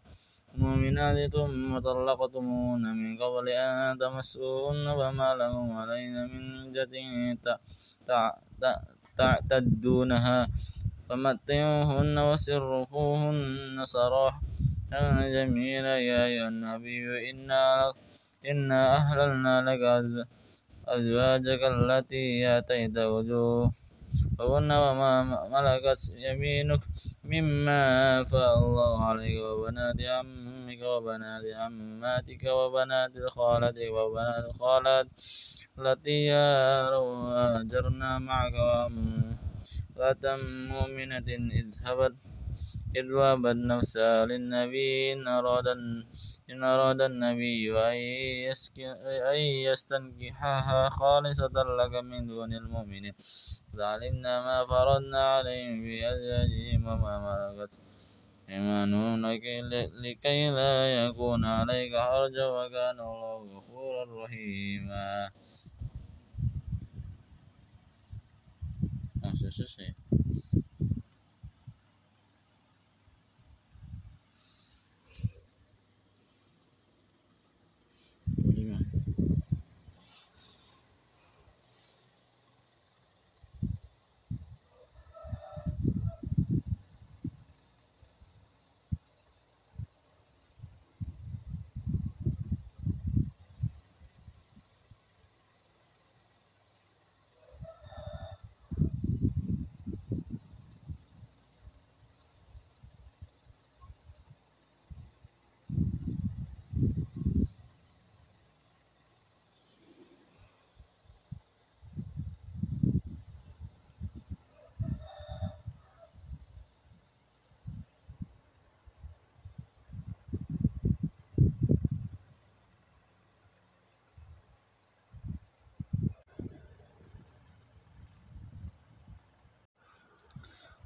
[0.56, 6.94] المؤمنات ثم طلقتموهن من قبل أن تمسوهن فما لهم علينا من عدة
[9.18, 10.40] تعتدونها.
[11.10, 14.42] فمتعوهن وسرحوهن سراحا
[15.36, 15.96] جميلا.
[16.00, 17.62] يا أيها النبي إنا
[18.46, 20.39] إنا أهللنا لك أزواجك
[20.96, 25.12] التي آتيت وجوههن وما
[25.54, 26.82] ملكت يمينك
[27.24, 27.82] مما
[28.22, 35.08] أفاء الله عليك وبنات عمك وبنات عماتك وبنات خالتك وبنات خالات
[35.80, 38.54] التي هاجرنا معك.
[38.54, 40.26] وامرأة
[40.74, 41.28] مؤمنة
[41.60, 42.16] إذ هبت
[42.96, 45.68] إذ وهبت نفسها للنبي إن أراد
[46.52, 47.78] إن أراد النبي
[49.32, 53.14] أن يستنكحها خالصة لك من دون المؤمنين
[53.78, 57.82] فعلمنا ما فرضنا عليهم في أزواجهم وما ملكت
[58.50, 59.26] إيمانهم
[60.04, 65.30] لكي لا يكون عليك حرج وكان الله غفورا رحيما.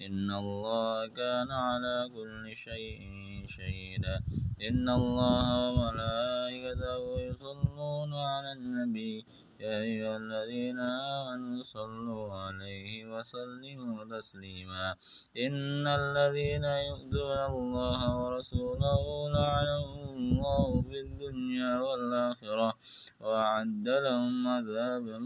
[0.00, 3.00] إن الله كان على كل شيء
[3.46, 4.20] شهيدا.
[4.68, 9.26] إن الله وملائكته يصلون على النبي.
[9.60, 14.96] يا أيها الذين آمنوا صلوا عليه وسلموا تسليما.
[15.36, 22.74] إن الذين يؤذون الله ورسوله لعنهم الله في الدنيا والآخرة
[23.20, 25.18] وأعد لهم عذابا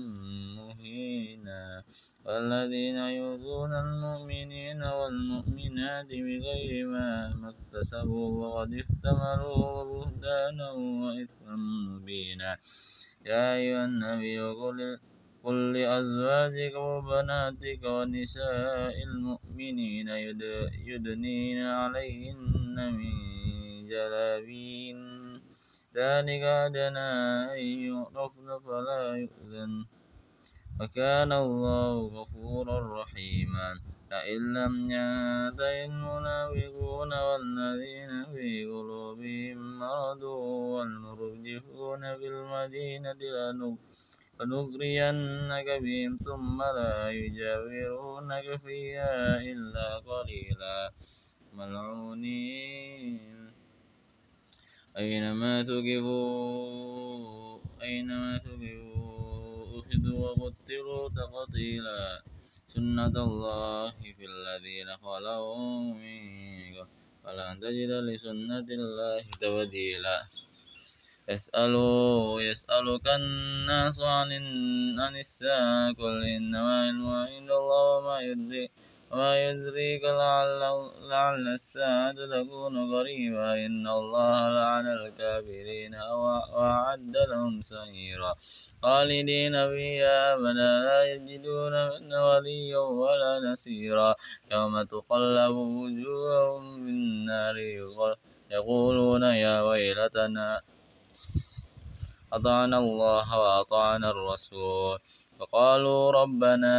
[0.59, 1.85] مهينا.
[2.27, 10.71] والذين يؤذون المؤمنين والمؤمنات بغير ما اكتسبوا وقد احتملوا بهتانا
[11.03, 12.51] وإثما مبينا.
[13.27, 14.99] يا أيها النبي قل
[15.45, 20.09] قل لأزواجك وبناتك ونساء المؤمنين
[20.91, 23.15] يدنين عليهن من
[23.87, 24.99] جلابين.
[25.95, 27.11] ذلك أدنى
[27.55, 29.73] أن يعرفن فلا يؤذن.
[30.81, 33.81] وكان الله غفورا رحيما.
[34.11, 43.21] فإن لم ينتهي المنافقون والذين في قلوبهم مرض والمرجفون في المدينة
[44.41, 50.93] لنغرينك بهم ثم لا يجاورونك فيها إلا قليلا.
[51.53, 53.37] ملعونين.
[54.97, 59.06] أينما ثقفوا أينما ثقفوا
[59.77, 62.23] أخذوا وقتلوا تقتيلا
[62.75, 65.57] سنة الله في الذين خلوا
[66.01, 66.23] من
[67.25, 70.19] فلن تجد لسنة الله تبديلا.
[71.29, 74.31] يسألوا يسألك الناس عن
[75.01, 78.65] عن الساعة قل إنما علمها عند الله وما يدري.
[79.11, 80.61] وما يدريك لعل
[81.11, 88.35] لعل الساعة تكون قريبا إن الله لعن الكافرين وأعد لهم سعيرا
[88.83, 91.75] خالدين فيها أبدا لا يجدون
[92.15, 94.15] وليا ولا نصيرا
[94.53, 97.57] يوم تقلب وجوههم في النار
[98.51, 100.61] يقولون يا ويلتنا
[102.33, 104.99] أطعنا الله وأطعنا الرسول
[105.39, 106.77] فقالوا ربنا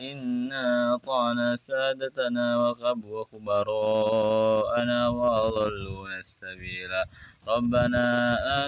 [0.00, 2.70] إنا أطعنا سادتنا
[3.10, 6.90] وكبراءنا وأضلونا السبيل
[7.48, 8.04] ربنا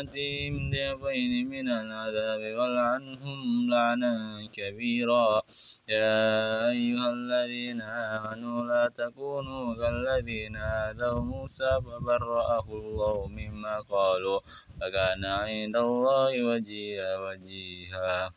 [0.00, 4.14] آتهم ضعفين من العذاب والعنهم لعنا
[4.52, 5.42] كبيرا.
[5.88, 14.40] يا أيها الذين آمنوا لا تكونوا كالذين آذوا موسى فبرأه الله مما قالوا.
[14.82, 18.30] وكان عند الله وجيها وجيها.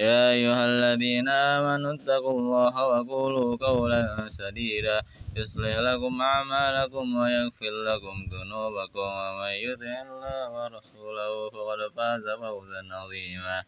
[0.00, 5.02] يا أيها الذين آمنوا اتقوا الله وقولوا قولا سديدا.
[5.36, 13.62] يصلح لكم أعمالكم ويغفر لكم ذنوبكم ومن يطع الله ورسوله فقد فاز فوزا عظيما.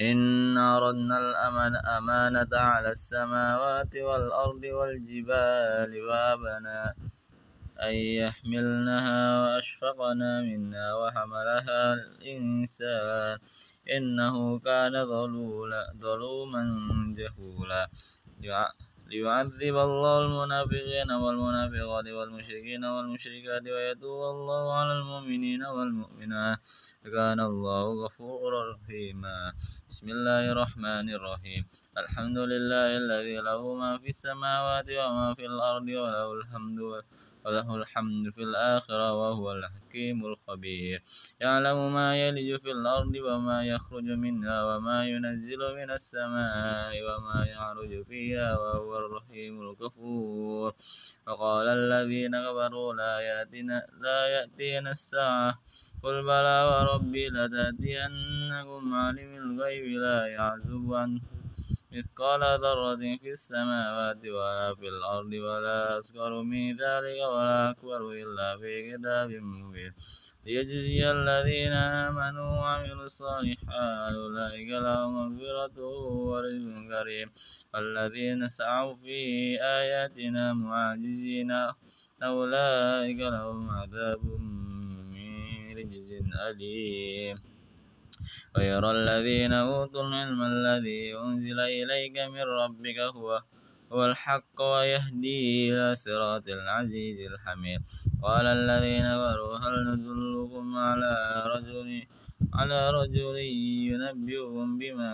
[0.00, 6.94] إنا أردنا الأمانة على السماوات والأرض والجبال وأبنا
[7.82, 13.38] أن يحملنها وأشفقنا منها وحملها الإنسان.
[13.88, 14.94] إنه كان
[16.00, 16.62] ظلوما
[17.16, 17.88] جهولا.
[19.10, 26.58] ليعذب الله المنافقين والمنافقات والمشركين والمشركات ويتوب الله على المؤمنين والمؤمنات.
[27.06, 29.52] وكان الله غفورا رحيما.
[29.88, 31.62] بسم الله الرحمن الرحيم.
[31.98, 36.78] الحمد لله الذي له ما في السماوات وما في الأرض وله الحمد
[37.44, 41.02] وله الحمد في الآخرة وهو الحكيم الخبير.
[41.40, 48.58] يعلم ما يلج في الأرض وما يخرج منها وما ينزل من السماء وما يعرج فيها
[48.58, 50.74] وهو الرحيم الغفور
[51.26, 55.58] وقال الذين كفروا لا يأتينا, لا يأتينا الساعة.
[56.02, 61.20] قل بلى وربي لتأتينكم عالم الغيب لا يعزب عنه.
[61.92, 68.72] مثقال ذرة في السماوات ولا في الأرض ولا أصغر من ذلك ولا أكبر إلا في
[68.90, 69.92] كتاب مبين.
[70.46, 75.78] ليجزي الذين آمنوا وعملوا الصالحات أولئك لهم مغفرة
[76.30, 77.28] ورزق كريم.
[77.74, 79.20] والذين سعوا في
[79.62, 81.50] آياتنا معاجزين
[82.22, 84.24] أولئك لهم عذاب
[85.10, 86.08] من رجز
[86.48, 87.49] أليم.
[88.56, 93.40] ويرى الذين أوتوا العلم الذي أنزل إليك من ربك هو
[93.92, 95.38] هو الحق ويهدي
[95.70, 97.80] إلى صراط العزيز الحميد.
[98.22, 101.12] قال الذين كفروا هل ندلكم على
[101.54, 101.88] رجل
[102.54, 103.36] على رجل
[103.90, 105.12] ينبئكم بما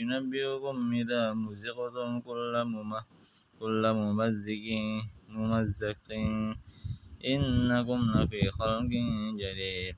[0.00, 2.54] ينبئكم إذا مزقتم كل
[3.60, 4.66] كل ممزق
[5.28, 6.06] ممزق.
[7.32, 8.92] إنكم لفي خلق
[9.42, 9.96] جديد.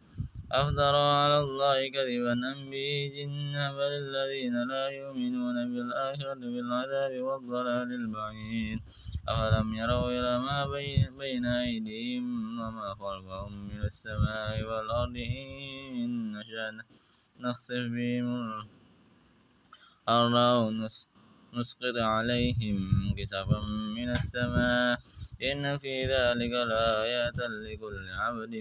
[0.52, 8.78] أفترى على الله كذبا أم به جنة بل الذين لا يؤمنون بالآخرة بالعذاب والضلال البعيد.
[9.28, 10.58] أفلم يروا إلى ما
[11.18, 15.16] بين أيديهم وما خلفهم من السماء والأرض
[16.04, 16.80] إن نشأ
[17.40, 18.28] نخسف بهم
[20.08, 20.70] الأرض أو
[21.52, 22.78] نسقط عليهم
[23.18, 23.60] كسفا
[23.96, 24.98] من السماء.
[25.42, 28.54] إن في ذلك لآيات لكل عبد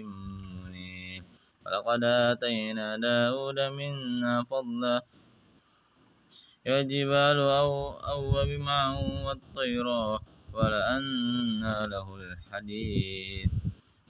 [1.68, 5.01] ولقد آتينا داود منا فضلا.
[6.65, 9.88] يا جبال أو أوب معه والطير
[10.55, 13.51] ولأنا له الحديد.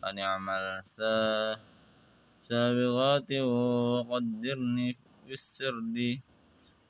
[0.05, 0.81] أن اعمل
[2.41, 4.89] سابغات وقدرني
[5.25, 5.97] في السرد.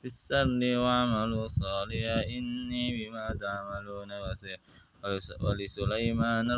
[0.00, 2.28] في السرد واعملوا صالحا.
[2.36, 4.60] إني بما تعملون بصير.
[5.40, 6.48] ولسليمان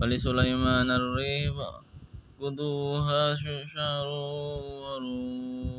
[0.00, 1.54] ولسليمان الريح
[2.40, 3.34] غدوها
[3.74, 4.08] شهر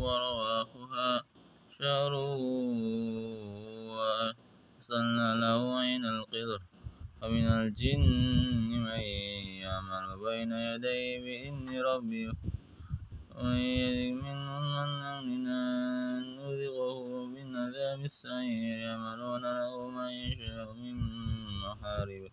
[0.04, 1.12] ورواحها
[1.78, 2.14] شهر
[3.90, 6.62] وأرسلنا له عين القدر.
[7.22, 8.06] ومن الجن
[8.86, 9.02] من
[9.66, 12.26] يعمل بين يديه بإذن ربي
[13.36, 15.62] ومن يزغ منهم عن أمرنا
[16.38, 18.78] نذقه من عذاب السعير.
[18.86, 20.96] يعملون له ما يشاء من
[21.66, 22.24] محارب.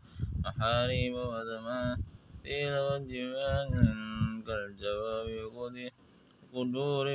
[0.44, 3.70] محاريب وتماثيل وجبال
[4.46, 5.28] كالجواب
[6.52, 7.06] وقدور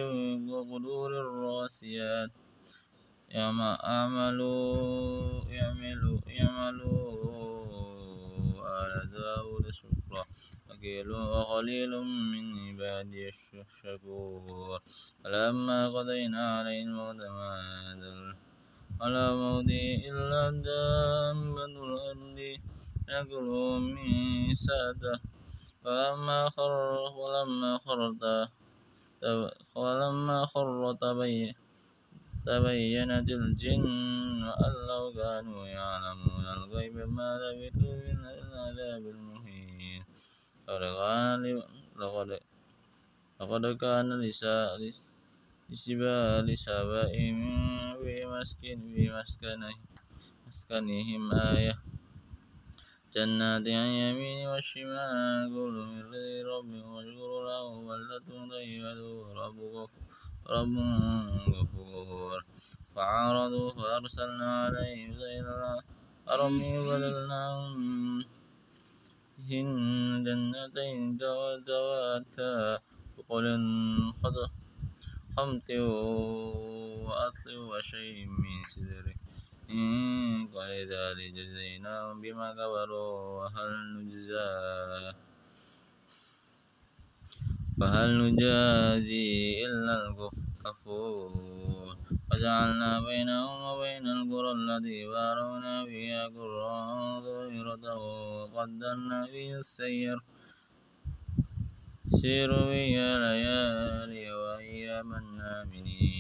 [0.52, 2.32] وقدور الراسيات.
[3.30, 4.54] يعملوا
[5.50, 7.14] يعملوا يعملوا
[8.82, 10.26] آل داود شكرا
[11.10, 11.92] وقليل
[12.32, 14.80] من عبادي الشكور.
[15.24, 17.54] فلما قضينا عليه الموت ما
[19.02, 22.40] على موته إلا دابة الأرض
[23.08, 23.50] يأكل
[23.96, 25.20] ميساته
[25.84, 26.72] فلما خر
[27.20, 28.24] ولما خرت
[29.76, 31.54] ولما خر تبين
[32.46, 40.04] تبينت الجن أن لو كانوا يعلمون الغيب ما لبثوا من العذاب المهين.
[42.00, 42.40] لقد
[43.42, 44.22] لقد كان
[45.70, 47.08] لسبال سبأ
[48.04, 49.04] في مسكن في
[50.48, 51.76] مسكنهم آية
[53.16, 59.60] جنات عن يمين والشمال كل من رزق ربهم واشكروا له بلدة طيبة ورب
[60.56, 60.76] رب
[61.54, 62.40] غفور.
[62.96, 65.46] فعارضوا فأرسلنا عليهم سيل
[66.26, 68.26] الأرم وبدلناهم
[69.50, 69.68] هن
[70.26, 72.80] جنتين ذواتا
[73.18, 73.46] بقول
[75.38, 75.70] خمط
[77.06, 79.06] وأطل وشيء من سدر
[80.54, 85.14] ولذلك جزيناهم بما كفروا وهل نجزى
[87.80, 91.32] فهل نجازي إلا الكفور؟
[92.32, 100.18] وجعلنا بينهم وبين القرى التي باركنا فيها قرى ظاهرة وقدرنا فيها السير.
[102.22, 105.20] سيروا فيها ليالي وأياما
[105.62, 106.13] آمنين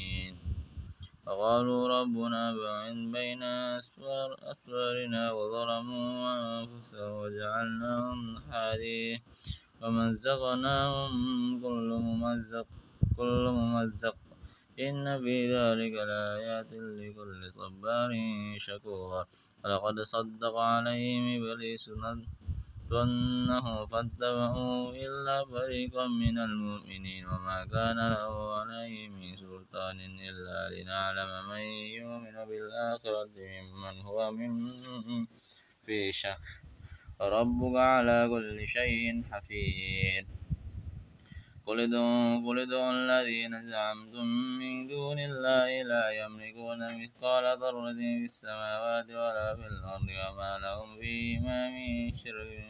[1.25, 3.43] فقالوا ربنا باعد بين
[3.79, 6.11] أسفار أسفارنا وظلموا
[6.59, 8.19] أنفسهم وجعلناهم
[8.51, 9.21] حديد
[9.81, 11.13] ومزقناهم
[11.63, 12.67] كل ممزق
[13.17, 14.15] كل ممزق.
[14.79, 18.11] إن في ذلك لآيات لكل صبار
[18.57, 19.25] شكور.
[19.63, 21.89] ولقد صدق عليهم إبليس
[22.93, 31.65] ظنه فاتبعوا إلا فريقا من المؤمنين وما كان له عليه من سلطان إلا لنعلم من
[31.99, 34.51] يؤمن بالآخرة ممن هو من
[35.85, 36.45] في شك
[37.21, 40.25] ربك على كل شيء حفيظ
[41.65, 41.79] قل
[42.59, 44.25] ادعوا الذين زعمتم
[44.59, 51.69] من دون الله لا يملكون مثقال ذرة في السماوات ولا في الأرض وما لهم فيهما
[51.69, 52.67] من شرك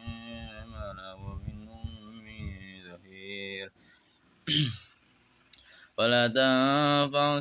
[0.61, 1.87] وما له منهم
[2.25, 2.43] من
[2.87, 3.71] ظهير
[5.97, 7.39] ولا تنفع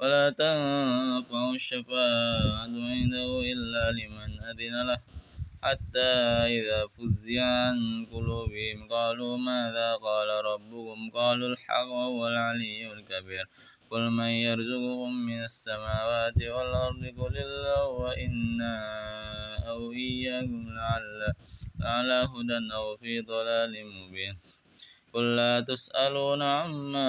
[0.00, 5.13] ولا تنفع الشفاعة عنده إلا لمن أذن له.
[5.64, 6.12] حتى
[6.56, 13.44] إذا فزع عن قلوبهم قالوا ماذا قال ربكم؟ قالوا الحق وهو العلي الكبير.
[13.90, 18.76] قل من يرزقكم من السماوات والأرض؟ قل الله وإنا
[19.68, 21.32] أو إياكم لعل
[21.80, 24.36] على هدى أو في ضلال مبين.
[25.12, 27.08] قل لا تسألون عما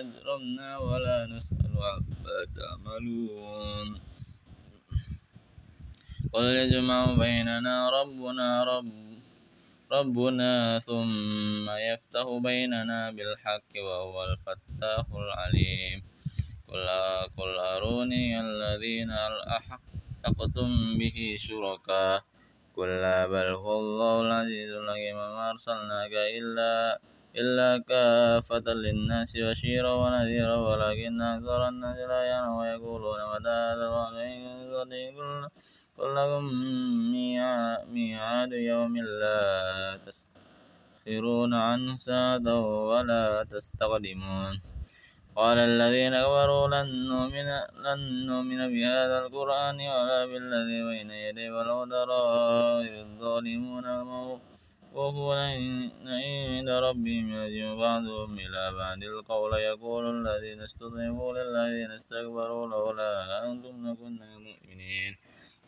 [0.00, 4.09] أجرمنا ولا نسأل عما تعملون.
[6.32, 8.92] قل يجمع بيننا ربنا رب
[9.92, 15.98] ربنا ثم يفتح بيننا بالحق وهو الفتاح العليم.
[16.68, 16.86] قل
[17.36, 22.22] قل أروني الذين ألحقتم به شركاء.
[22.76, 23.02] قل
[23.32, 25.16] بل هو الله العزيز الحكيم.
[25.16, 27.00] ما أرسلناك إلا
[27.36, 34.50] إلا كافة للناس بشيرا ونذيرا ولكن أكثر الناس لا يعلمون ويقولون متى هذا الوعد إن
[36.00, 36.44] لكم
[37.94, 42.46] ميعاد يوم لا تستخرون عنه ساعة
[42.90, 44.60] ولا تستقدمون.
[45.36, 47.48] قال الذين كفروا لن نؤمن,
[47.86, 52.22] لن نؤمن بهذا القرآن ولا بالذي بين يديه ولو ترى
[53.00, 53.86] الظالمون
[54.92, 63.12] وهو عند ربهم يرجع بعضهم إلى بعد القول يقول الذين استضعفوا للذين استكبروا لولا
[63.46, 65.12] أنتم لكنا مؤمنين.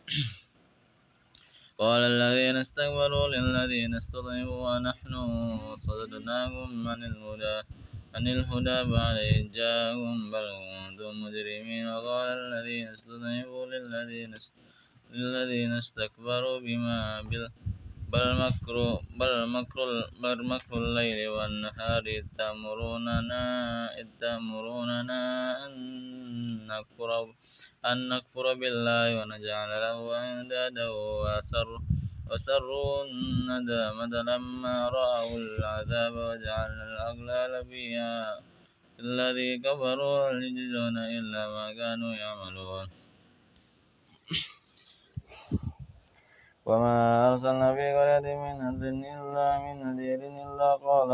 [1.82, 5.12] قال الذين استكبروا للذين استضعفوا ونحن
[5.86, 7.56] صددناكم عن الهدى
[8.14, 11.86] عن الهدى بعد إذ جاءكم بل كنتم مجرمين.
[11.86, 14.32] وقال الذين استضعفوا للذين
[15.12, 17.48] للذين استكبروا بما بل
[18.12, 18.76] بل مكر
[19.20, 19.78] بل مكر
[20.22, 23.42] بل مكر الليل والنهار إذ تأمروننا
[24.00, 25.20] إذ تأمروننا
[25.66, 25.72] أن
[26.66, 27.10] نكفر
[27.90, 29.98] أن نكفر بالله ونجعل له
[30.40, 31.68] أندادا وأسر
[32.30, 38.40] وسروا الندامة لما رأوا العذاب وجعلنا الأغلال فيها.
[39.00, 42.86] الذي كفروا هل يجزون إلا ما كانوا يعملون.
[46.66, 51.10] وما أرسلنا في قرية من نذير إلا من نذير إلا قال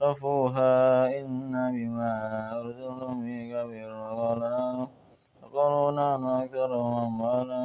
[0.00, 0.72] مترفوها
[1.20, 2.12] إنا بما
[2.60, 4.42] أرسلتم به كبير وقال
[5.42, 6.74] وقالوا نحن أكثر
[7.06, 7.64] أموالا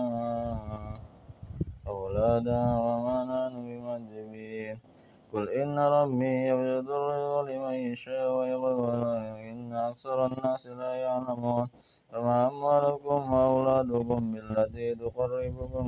[1.87, 4.88] أولادا وما نحن بمعذبين
[5.33, 11.67] قل إن ربي يبسط الرزق لمن يشاء ويقدر ولكن أكثر الناس لا يعلمون
[12.13, 15.87] وما أموالكم وأولادكم بالتي تقربكم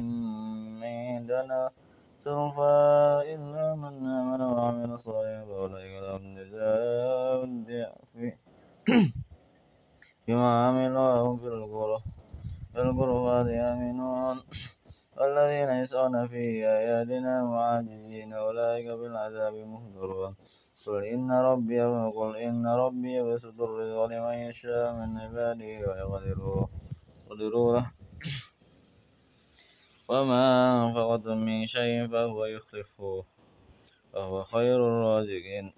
[0.84, 1.70] عندنا
[2.24, 8.34] سوفا إلا من آمن وعمل صالحا فأولئك لهم جزاء الضعف
[10.28, 11.48] بما عملوا وهم في
[12.82, 14.38] الغرفات آمنون
[15.22, 20.36] والذين يسعون في آياتنا معاجزين أولئك بالعذاب مهدرون
[20.86, 21.82] قل إن ربي
[22.18, 26.38] قل إن ربي يبسط الرزق لمن يشاء من عباده ويقدر
[27.30, 27.92] له
[30.10, 30.44] وما
[30.86, 33.26] أنفقتم من شيء فهو يخلفه.
[34.14, 35.74] وهو خير الرازقين.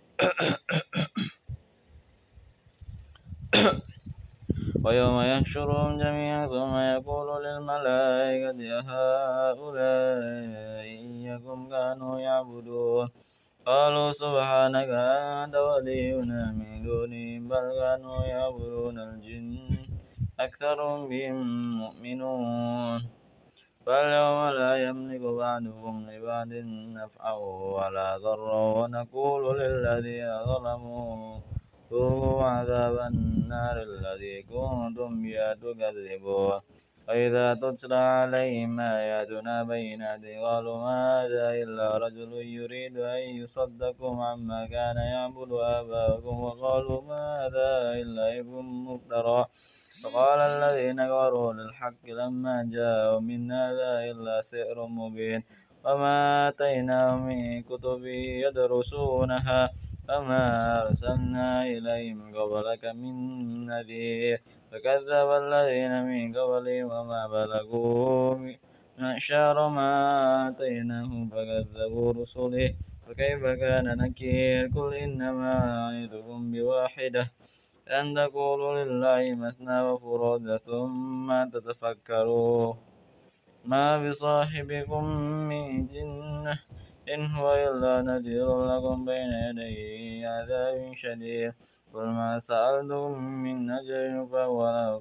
[4.84, 13.10] ويوم يحشرهم جميعا ثم يقول للملائكة أهؤلاء إياكم كانوا يعبدون.
[13.66, 14.90] قالوا سبحانك
[15.44, 19.58] أنت ولينا من دونهم بل كانوا يعبدون الجن
[20.40, 21.38] أكثرهم بهم
[21.82, 23.02] مؤمنون.
[23.86, 26.54] فاليوم لا يملك بعدهم لبعد
[27.00, 27.34] نفعا
[27.78, 31.38] ولا ضرا ونقول للذين ظلموا
[31.94, 36.60] ذوقوا عذاب النار الذي كنتم بها تكذبون.
[37.08, 44.98] وإذا تتلى عليهم آياتنا بينات قالوا ما هذا إلا رجل يريد أن يصدكم عما كان
[44.98, 47.70] يعبد آباؤكم وقالوا ما هذا
[48.02, 49.46] إلا إفك مفترى.
[50.04, 55.44] فقال الذين كفروا للحق لما جاءوا من هذا إلا سحر مبين.
[55.86, 58.02] وما آتيناهم من كتب
[58.46, 59.70] يدرسونها.
[60.08, 60.44] فما
[60.82, 63.16] أرسلنا إليهم قبلك من
[63.66, 64.42] نذير
[64.72, 68.54] فكذب الذين من قبلهم وما بلغوا
[68.98, 69.90] معشار ما
[70.50, 72.74] آتيناهم فكذبوا رسله
[73.08, 75.54] فكيف كان نكير قل إنما
[75.86, 77.32] أعيدكم بواحدة
[77.88, 82.74] أن تقولوا لله مثنى وفراد ثم تتفكروا
[83.66, 85.04] ما بصاحبكم
[85.50, 86.60] من جنة
[87.10, 91.54] إن هو إلا نذير لكم بين يدي عذاب شديد.
[91.94, 94.26] قل ما سألتم من أجر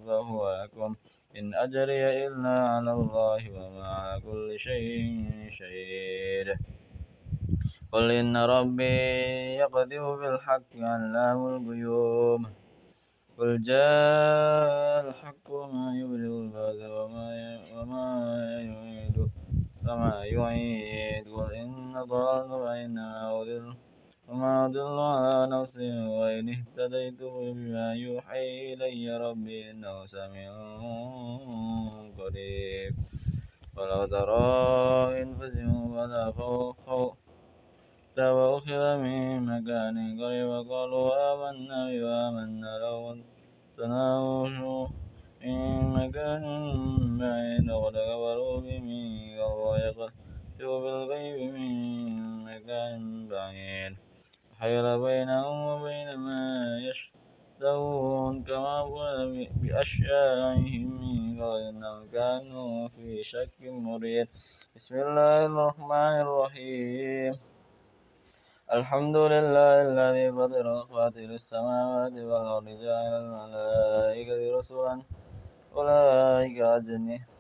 [0.07, 0.95] فهو, لكم
[1.37, 6.49] إن أجري إلا على الله وما على كل شيء شهيد.
[7.93, 8.99] قل إن ربي
[9.63, 12.47] يقذف بالحق علام الغيوب.
[13.39, 17.29] قل جاء الحق وما يبدئ البعث وما
[17.77, 18.07] وما
[18.71, 19.17] يعيد
[19.89, 21.25] وما يعيد.
[21.35, 23.75] قل إن ضللت فإنما أضل
[24.29, 30.53] وما أضل على نفسي وإن اهتديت بما يوحي إلي ربي إنه سميع
[32.19, 32.95] قريب.
[33.77, 37.13] ولو ترى إن فزعوا فلا خوف
[38.19, 43.17] وأخذ من مكان قريب وقالوا آمنا وآمنا لو
[43.77, 44.87] تناوشوا
[45.45, 45.59] من
[45.97, 46.45] مكان
[47.19, 50.13] بعيد وتكبروا بمن الله
[50.63, 53.97] يقذف بالغيب من مكان بعيد.
[54.53, 64.29] وحيل بينهم وبين ما يشتهون كما فعل بأشيائهم من قبل إنهم كانوا في شك مريد.
[64.77, 67.35] بسم الله الرحمن الرحيم.
[68.73, 75.03] الحمد لله الذي فطر فاطر السماوات والأرض جعل الملائكة رسلا.
[75.75, 77.32] أولئك أجنه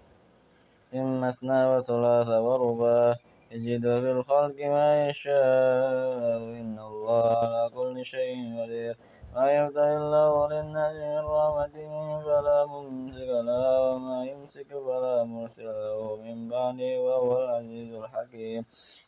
[0.94, 3.14] إن مثنى وثلاث ورباع
[3.50, 6.38] يجد في الخلق ما يشاء.
[6.60, 8.96] إن الله على كل شيء قدير.
[9.34, 11.76] ما يفتح الله للناس من رحمة
[12.24, 18.64] فلا ممسك لها وما يمسك فلا مرسل له من بعده وهو العزيز الحكيم.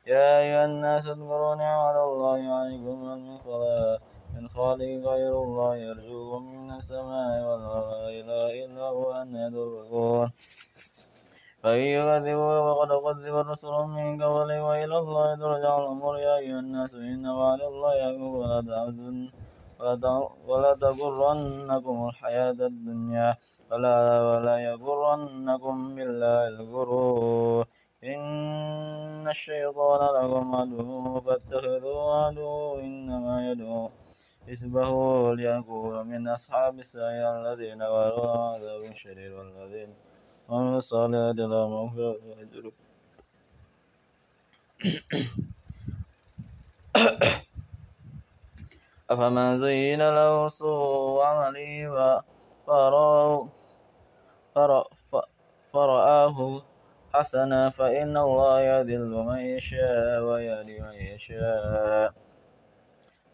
[0.07, 4.01] يا أيها الناس اذكروا نعمة الله عليكم من خلق
[4.35, 7.93] من خالق غير الله يرجوكم من السماء والأرض.
[7.93, 10.33] لا إله إلا هو أن تؤفكون
[11.65, 17.27] فإن يكذبوا فقد كذب رسل من قبل وإلى الله ترجع الأمور يا أيها الناس إن
[17.27, 19.33] وعد الله يحكم ولا تعبدون
[20.49, 23.37] ولا تغرنكم الحياة الدنيا
[23.71, 23.97] ولا
[24.29, 27.67] ولا يغرنكم بالله الغرور
[28.05, 33.91] إن الشيطان لكم عدو فاتخذوه عدو إنما يدعو
[34.49, 34.91] حزبه
[35.35, 39.95] ليكون من أصحاب السعير الذين ولوا عذاب شديد والذين
[40.51, 42.73] هم الصالحات لهم مغفرة وأجر
[49.11, 52.23] أفمن زين له سوء عمله
[55.73, 56.63] فرآه
[57.15, 62.15] حسنا فإن الله يذل من يشاء ويهدي من يشاء.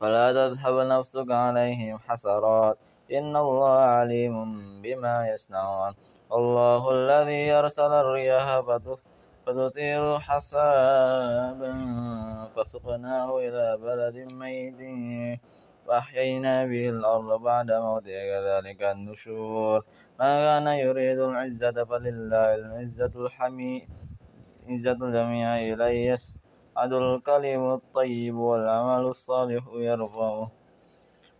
[0.00, 2.78] فلا تذهب نفسك عليهم حسرات.
[3.12, 4.34] إن الله عليم
[4.82, 5.94] بما يصنعون
[6.32, 8.60] الله الذي يرسل الرياح
[9.46, 11.72] فتثير حسابا
[12.56, 14.80] فسقناه إلى بلد ميت
[15.86, 19.84] وأحيينا به الأرض بعد موتها كذلك النشور
[20.18, 23.88] ما كان يريد العزة فلله العزة الحمي
[24.68, 30.50] عزة الجميع إليه يسعد الكلم الطيب والعمل الصالح يرفعه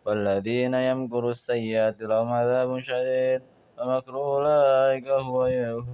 [0.06, 3.42] والذين يمكروا السيئات لهم عذاب شديد
[3.78, 5.42] ومكر أولئك هو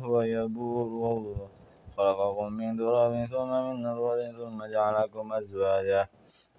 [0.05, 1.49] هو يبور
[1.97, 6.07] خلقكم من تراب ثم من نطفة ثم جعلكم أزواجا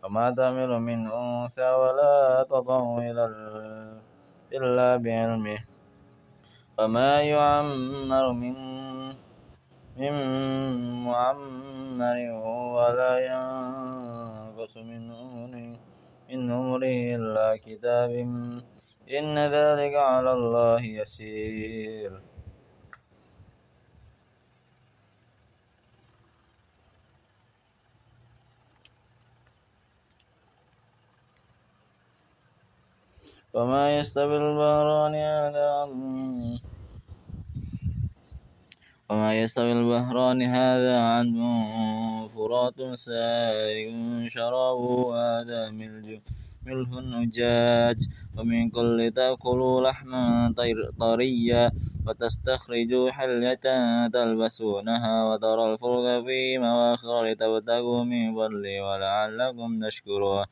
[0.03, 2.79] وما تعمل من أنثى ولا تضع
[4.53, 5.59] إلا بعلمه
[6.79, 8.55] وما يعمر من
[9.97, 10.13] من
[11.03, 12.17] معمر
[12.77, 15.77] ولا ينقص من عمره
[16.29, 18.11] من عمره إلا كتاب.
[19.09, 22.21] إن ذلك على الله يسير.
[33.53, 35.85] وما يستوي البحران هذا
[39.09, 41.37] وما يستوي البحران هذا عذب
[42.27, 43.91] فرات سائغ
[44.27, 46.19] شرابه وهذا ملج
[46.65, 46.89] ملح
[47.23, 47.97] أجاج
[48.37, 50.53] ومن كل تأكلوا لحما
[50.99, 51.71] طريا
[52.07, 53.65] وتستخرجوا حلية
[54.07, 55.15] تلبسونها.
[55.29, 60.45] وترى الفلك في مواخر لتبتغوا من فضله ولعلكم تشكرون.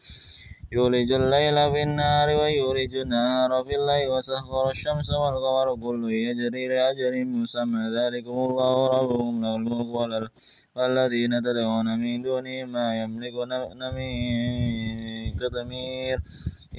[0.72, 7.84] يولج الليل في النهار ويولج النهار في الليل وسخر الشمس والقمر كل يجري لأجل مسمى.
[7.97, 10.32] ذلكم الله ربكم له الملك
[10.76, 13.34] والذين تدعون من دونه ما يملك
[13.82, 16.18] نمير قطمير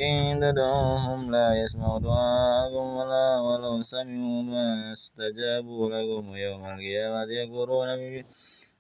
[0.00, 7.88] إن تدعوهم لا يسمعوا دعاءكم ولا ولو سمعوا ما استجابوا لكم يوم القيامة يكفرون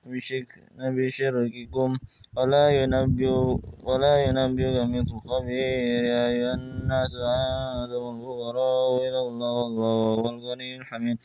[0.06, 1.98] بشرككم
[2.36, 3.34] ولا ينبئ
[3.82, 6.04] ولا ينبئك مثل خبير.
[6.04, 11.18] يا أيها الناس أنتم الفقراء إلى الله والله هو الغني الحميد.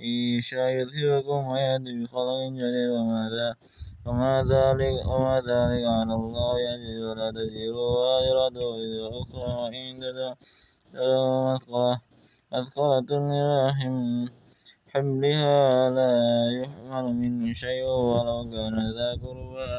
[0.00, 2.90] إن يشاء يذهبكم ويأتي بخلق جديد.
[2.96, 3.54] وما
[4.06, 6.98] وما ذلك وما ذلك على الله يجد.
[7.08, 12.00] ولا تزير وازرة وزر أخرى وإن تدعوا مثقلة
[12.52, 14.41] مثقلة لرحم.
[14.92, 16.14] حملها لا
[16.60, 19.72] يحمل منه شيء ولو كان ذا قربى.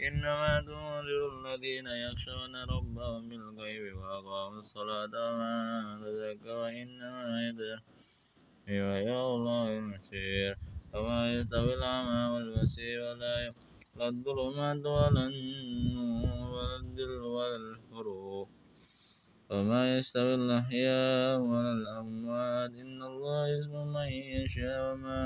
[0.00, 5.54] إنما تنذر الذين يخشون ربهم بالغيب وأقاموا الصلاة وما
[6.04, 7.52] تذكر إنما
[8.68, 10.56] إلى الله المسير
[10.94, 13.52] وما يستوي الأعمى والبصير ولا
[13.96, 18.48] لا الظلمات ولا النور ولا الدل ولا الفروق
[19.50, 24.08] وما يستوي الأحياء ولا الأموات إن الله يسمع من
[24.44, 25.20] يشاء وما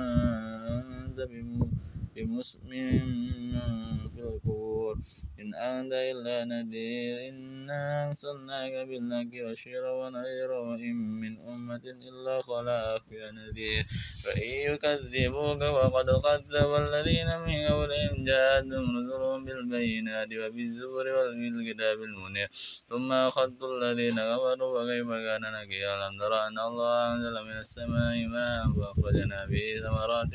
[1.07, 4.97] أنت بمسمع من في القبور
[5.41, 13.31] إن أنت إلا نذير إنا أرسلناك بالحق بشيرا ونذيرا وإن من أمة إلا خلا فيها
[13.31, 13.85] نذير.
[14.25, 18.25] فإن يكذبوك فقد كذب الذين من قبلهم.
[18.25, 22.49] جاءتهم رسلهم بالبينات وبالزبر وبالكتاب المنير.
[22.89, 28.63] ثم أخذت الذين كفروا فكيف كان نكير ألم تر أن الله أنزل من السماء ماء
[28.77, 30.35] فأخرجنا به ثمرات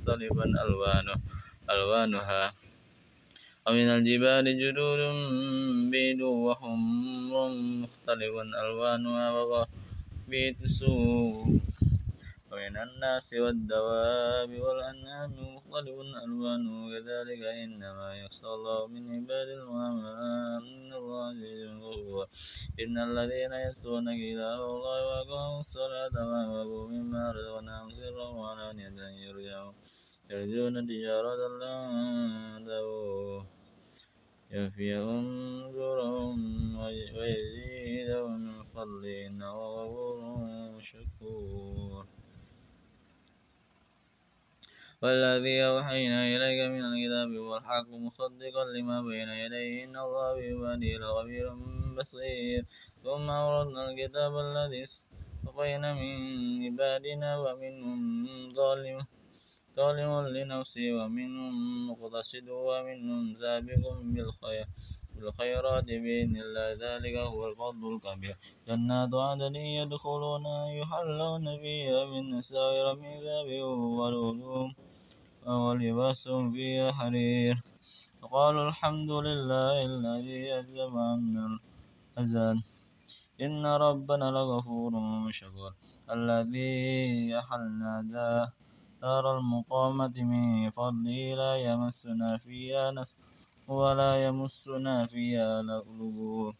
[0.00, 1.14] مختلفا ألوانه
[1.70, 2.52] ألوانها.
[3.68, 5.00] ومن الجبال جدود
[5.92, 7.48] بيض وحمر
[7.84, 8.34] مختلف
[8.64, 9.26] ألوانها.
[9.36, 11.60] وغبيت سوء
[12.52, 21.24] ومن الناس والدواب والأنعام مختلف ألوانه كذلك إنما يخشى الله من عباد العلماء إن الله
[21.30, 22.26] عزيز غفور
[22.82, 29.74] إن الذين يتلون كتاب الله وأقاموا الصلاة وأنفقوا مما رزقناهم سرا وعلانية يرجعون
[30.30, 33.46] يرجون تجارة لن تبور.
[34.50, 35.26] يوفيهم
[35.64, 36.38] أجورهم
[36.78, 42.06] ويزيدهم من فضله إنه غفور شكور.
[45.02, 49.84] والذي أوحينا إليك من الكتاب هو الحق مصدقا لما بين يديه.
[49.84, 51.46] إن الله بعباده لخبير
[51.96, 52.62] بصير.
[53.04, 56.16] ثم أورثنا الكتاب الذي اصطفينا من
[56.64, 58.00] عبادنا ومنهم
[58.52, 58.98] ظالم
[59.76, 61.54] ظالم لنفسه ومنهم
[61.90, 64.66] مقتصد ومنهم سابق بالخير
[65.14, 66.68] بالخيرات بإذن الله.
[66.84, 68.36] ذلك هو الفضل الكبير.
[68.68, 70.46] جنات عدن يدخلون
[70.80, 73.50] يحلون فيها من سائر من ذهب
[73.98, 74.89] ولؤلؤ
[75.46, 77.62] ولباسهم فيها حرير.
[78.22, 81.58] وقالوا الحمد لله الذي أذهب عنا
[82.16, 82.56] الحزن
[83.40, 84.92] إن ربنا لغفور
[85.32, 85.72] شكور.
[86.10, 87.92] الذي أحلنا
[89.00, 93.16] دار المقامة من فضله لا يمسنا فيها نصب
[93.68, 96.54] ولا يمسنا فيها لغوب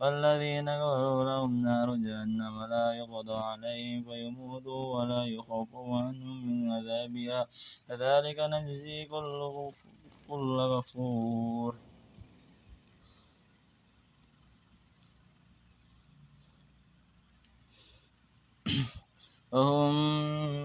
[0.00, 7.46] والذين كفروا لهم نار جهنم لا يقضى عليهم فيموتوا ولا يخاف عنهم من عذابها.
[7.88, 9.04] كذلك نجزي
[10.28, 11.74] كل غفور.
[19.52, 19.96] وهم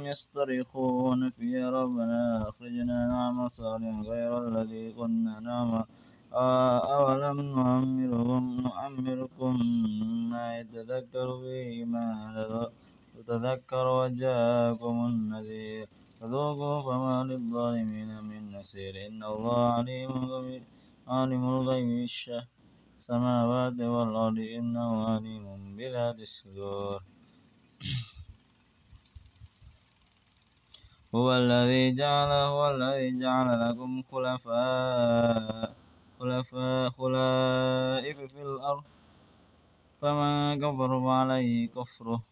[0.05, 5.85] يصطرخون في ربنا أخرجنا نعمل صالحا غير الذي كنا نعمل.
[6.33, 9.53] أولم نعمركم نعمركم
[10.29, 12.09] ما يتذكر فيه ما
[13.27, 15.87] تذكر وجاءكم النذير
[16.19, 20.11] فذوقوا فما للظالمين من نصير إن الله عليم
[21.07, 22.07] عالم الغيب
[22.97, 26.99] السماوات والأرض إنه عليم بذات الصدور.
[31.15, 35.78] هو الذي جعل هو الذي جعل لكم خلفاء
[36.19, 38.83] خلفاء خلائف في الأرض
[40.01, 42.23] فمن كفر فعليه كفره.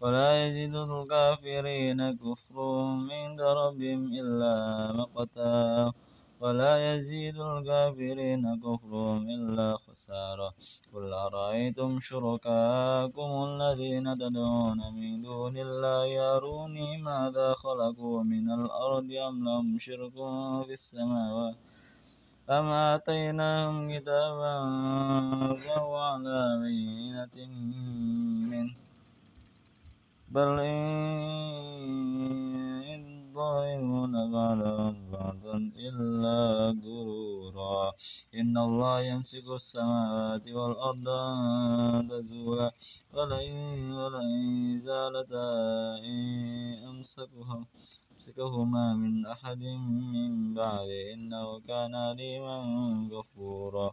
[0.00, 4.54] ولا يزيد الكافرين كفرهم عند ربهم إلا
[4.92, 5.92] مقتا.
[6.40, 10.48] ولا يزيد الكافرين كفرهم إلا خسارة.
[10.92, 19.78] قل أرأيتم شركاءكم الذين تدعون من دون الله أروني ماذا خلقوا من الأرض أم لهم
[19.78, 20.16] شرك
[20.66, 21.56] في السماوات؟
[22.50, 24.54] أم آتيناهم كتابا
[25.64, 27.36] فهو على بينة
[28.50, 28.74] منه
[30.28, 32.03] بل إن
[33.34, 34.60] الظالمون بعد
[35.12, 35.56] بعضا
[35.86, 36.38] إلا
[36.84, 37.92] غرورا.
[38.34, 41.06] إن الله يمسك السماوات والأرض
[42.10, 42.70] تزولا
[43.14, 45.48] ولئن ولئن زالتا
[46.08, 46.18] إن
[46.90, 47.66] أمسكها
[48.12, 49.62] يمسكهما من أحد
[50.14, 50.88] من بعد.
[51.14, 52.56] إنه كان عليما
[53.12, 53.90] غفورا.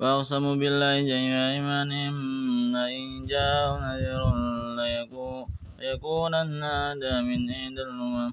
[0.00, 2.16] وأقسموا بالله جميع أيمانهم
[2.76, 4.22] لئن جاءهم نذير
[5.92, 8.32] ليكونن أهدى من إحدى الأمم.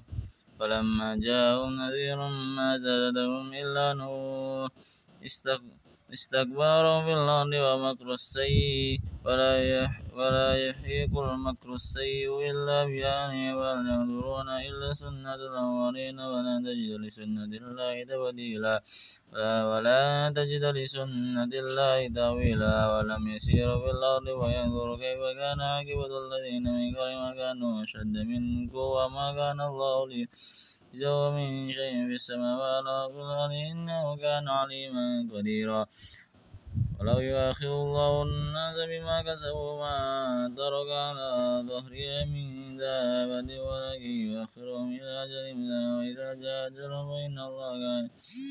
[0.58, 2.18] فلما جاءهم نذير
[2.56, 4.68] ما زادهم إلا نور.
[6.12, 14.92] استكبروا في الأرض ومكر السيء ولا ولا يحيق المكر السيء إلا بأهله وهل ينظرون إلا
[14.92, 18.82] سنة الأولين ولا تجد لسنة الله تبديلا
[19.70, 26.88] ولا تجد لسنة الله تأويلا ولم يسيروا في الأرض وينظروا كيف كان عاقبة الذين من
[26.96, 30.26] قبل كانوا أشد منكم وما كان الله
[30.92, 32.84] ليجزوا من شيء في السماوات
[33.14, 35.86] والأرض إنه كان عليما قديرا.
[37.00, 39.96] ولو يؤاخذ الله الناس بما كسبوا ما
[40.56, 41.30] ترك على
[41.68, 47.72] ظهرها من دابة ولكن يؤخرهم إلى أجل مسمى وإذا جاء أجلهم فإن الله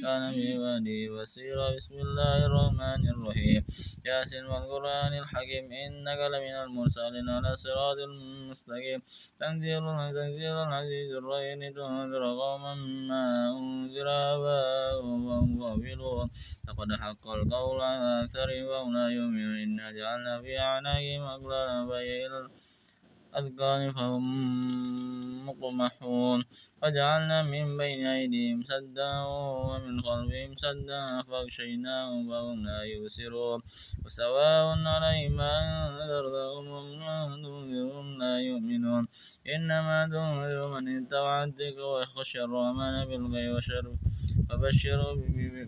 [0.04, 1.76] كان بعباده بصيرا.
[1.78, 3.62] بسم الله الرحمن الرحيم.
[4.06, 5.66] ياسين والقرآن الحكيم.
[5.86, 7.98] إنك لمن المرسلين على صراط
[8.50, 9.00] مستقيم
[9.40, 9.84] تنزيل
[10.18, 11.60] تنزيل العزيز الرحيم.
[11.78, 12.74] تنذر قوما
[13.10, 13.26] ما
[13.58, 16.30] أنذر آباؤهم وهم غافلون
[16.68, 22.48] لقد حق القول على أكثرهم وهم لا يؤمنون إنا جعلنا في أعناقهم أغلالا فهي إلى
[23.36, 24.26] الأذقان فهم
[25.46, 26.40] مقمحون.
[26.84, 29.12] وجعلنا من بين أيديهم سدا
[29.68, 33.60] ومن خلفهم سدا فأغشيناهم فهم لا يبصرون.
[34.06, 34.66] وسواء
[34.96, 39.08] عليهم أنذرتهم أم تنذرهم لا يؤمنون.
[39.56, 43.86] إنما تنذر من اتبع الذكر وخشي الرحمن بالغيب وشر
[44.50, 45.16] فبشروا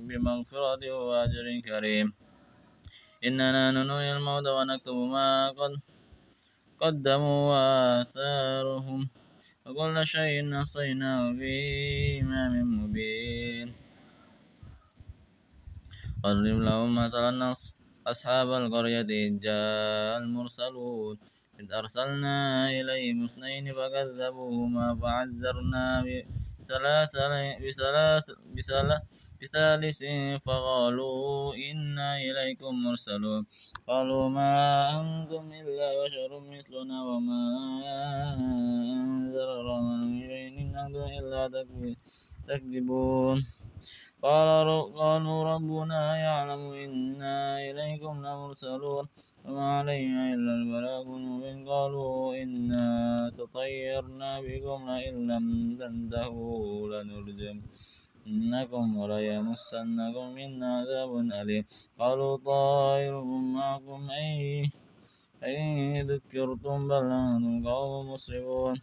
[0.08, 2.31] بمغفرة وأجر كريم.
[3.28, 5.74] إننا ننوي الموت ونكتب ما قد
[6.82, 9.10] قدموا وآثارهم.
[9.66, 11.56] وكل شيء أحصيناه في
[12.22, 12.54] إمام
[12.84, 13.74] مبين.
[16.24, 17.54] واضرب لهم مثلا
[18.08, 21.18] أصحاب القرية إذ جاء المرسلون.
[21.60, 27.14] إذ أرسلنا إليهم اثنين فكذبوهما فعزرنا بثلاث
[27.64, 29.02] بثلاث بثلاث
[29.42, 30.00] بثالث
[30.46, 33.42] فقالوا إنا إليكم مرسلون.
[33.88, 34.54] قالوا ما
[35.00, 37.44] أنتم إلا بشر مثلنا وما
[38.34, 41.42] أنزل الرحمن من شيء أنتم إلا
[42.48, 43.38] تكذبون.
[44.22, 47.38] قالوا ربنا يعلم إنا
[47.70, 49.06] إليكم لمرسلون.
[49.46, 51.60] وما علينا إلا البلاغ المبين.
[51.70, 52.86] قالوا إنا
[53.38, 55.46] تطيرنا بكم لئن لم
[55.80, 57.58] تنتهوا لنرجم.
[58.28, 61.66] إنكم وليمسنكم منا عذاب أليم.
[62.00, 64.70] قالوا طائركم معكم أي
[65.44, 68.76] أي ذكرتم؟ بل أنتم قوم مسرفون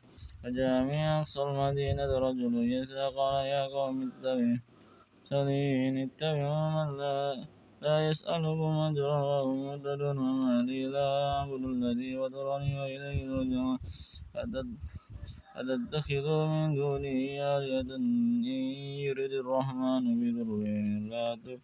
[0.43, 4.59] فجاء من أقصى المدينة رجل يسعى قال يا قوم اتبعوا
[5.28, 7.14] سلين اتبعوا من لا
[7.82, 13.78] لا يسألكم أجرا وهم مهتدون وما لي لا أعبد الذي فطرني وإليه ترجعون.
[15.59, 17.19] أتتخذوا من دونه
[17.55, 18.45] آلهة إن
[19.07, 20.51] يرد الرحمن بضر
[21.11, 21.61] لا تغن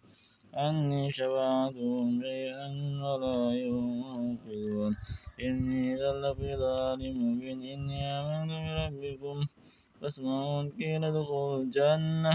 [0.53, 2.67] عني شفاعتهم شيئا
[3.03, 4.93] ولا ينقذون.
[5.45, 7.59] إني إذا لفي ضلال مبين.
[7.73, 9.37] إني آمنت بربكم.
[10.01, 12.33] فاسمعون قيل ادخلوا الجنة.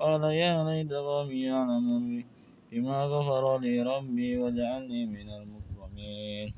[0.00, 2.24] قال يا ليت قومي يعلمون
[2.72, 6.48] بما غفر لي ربي وجعلني من المكرمين.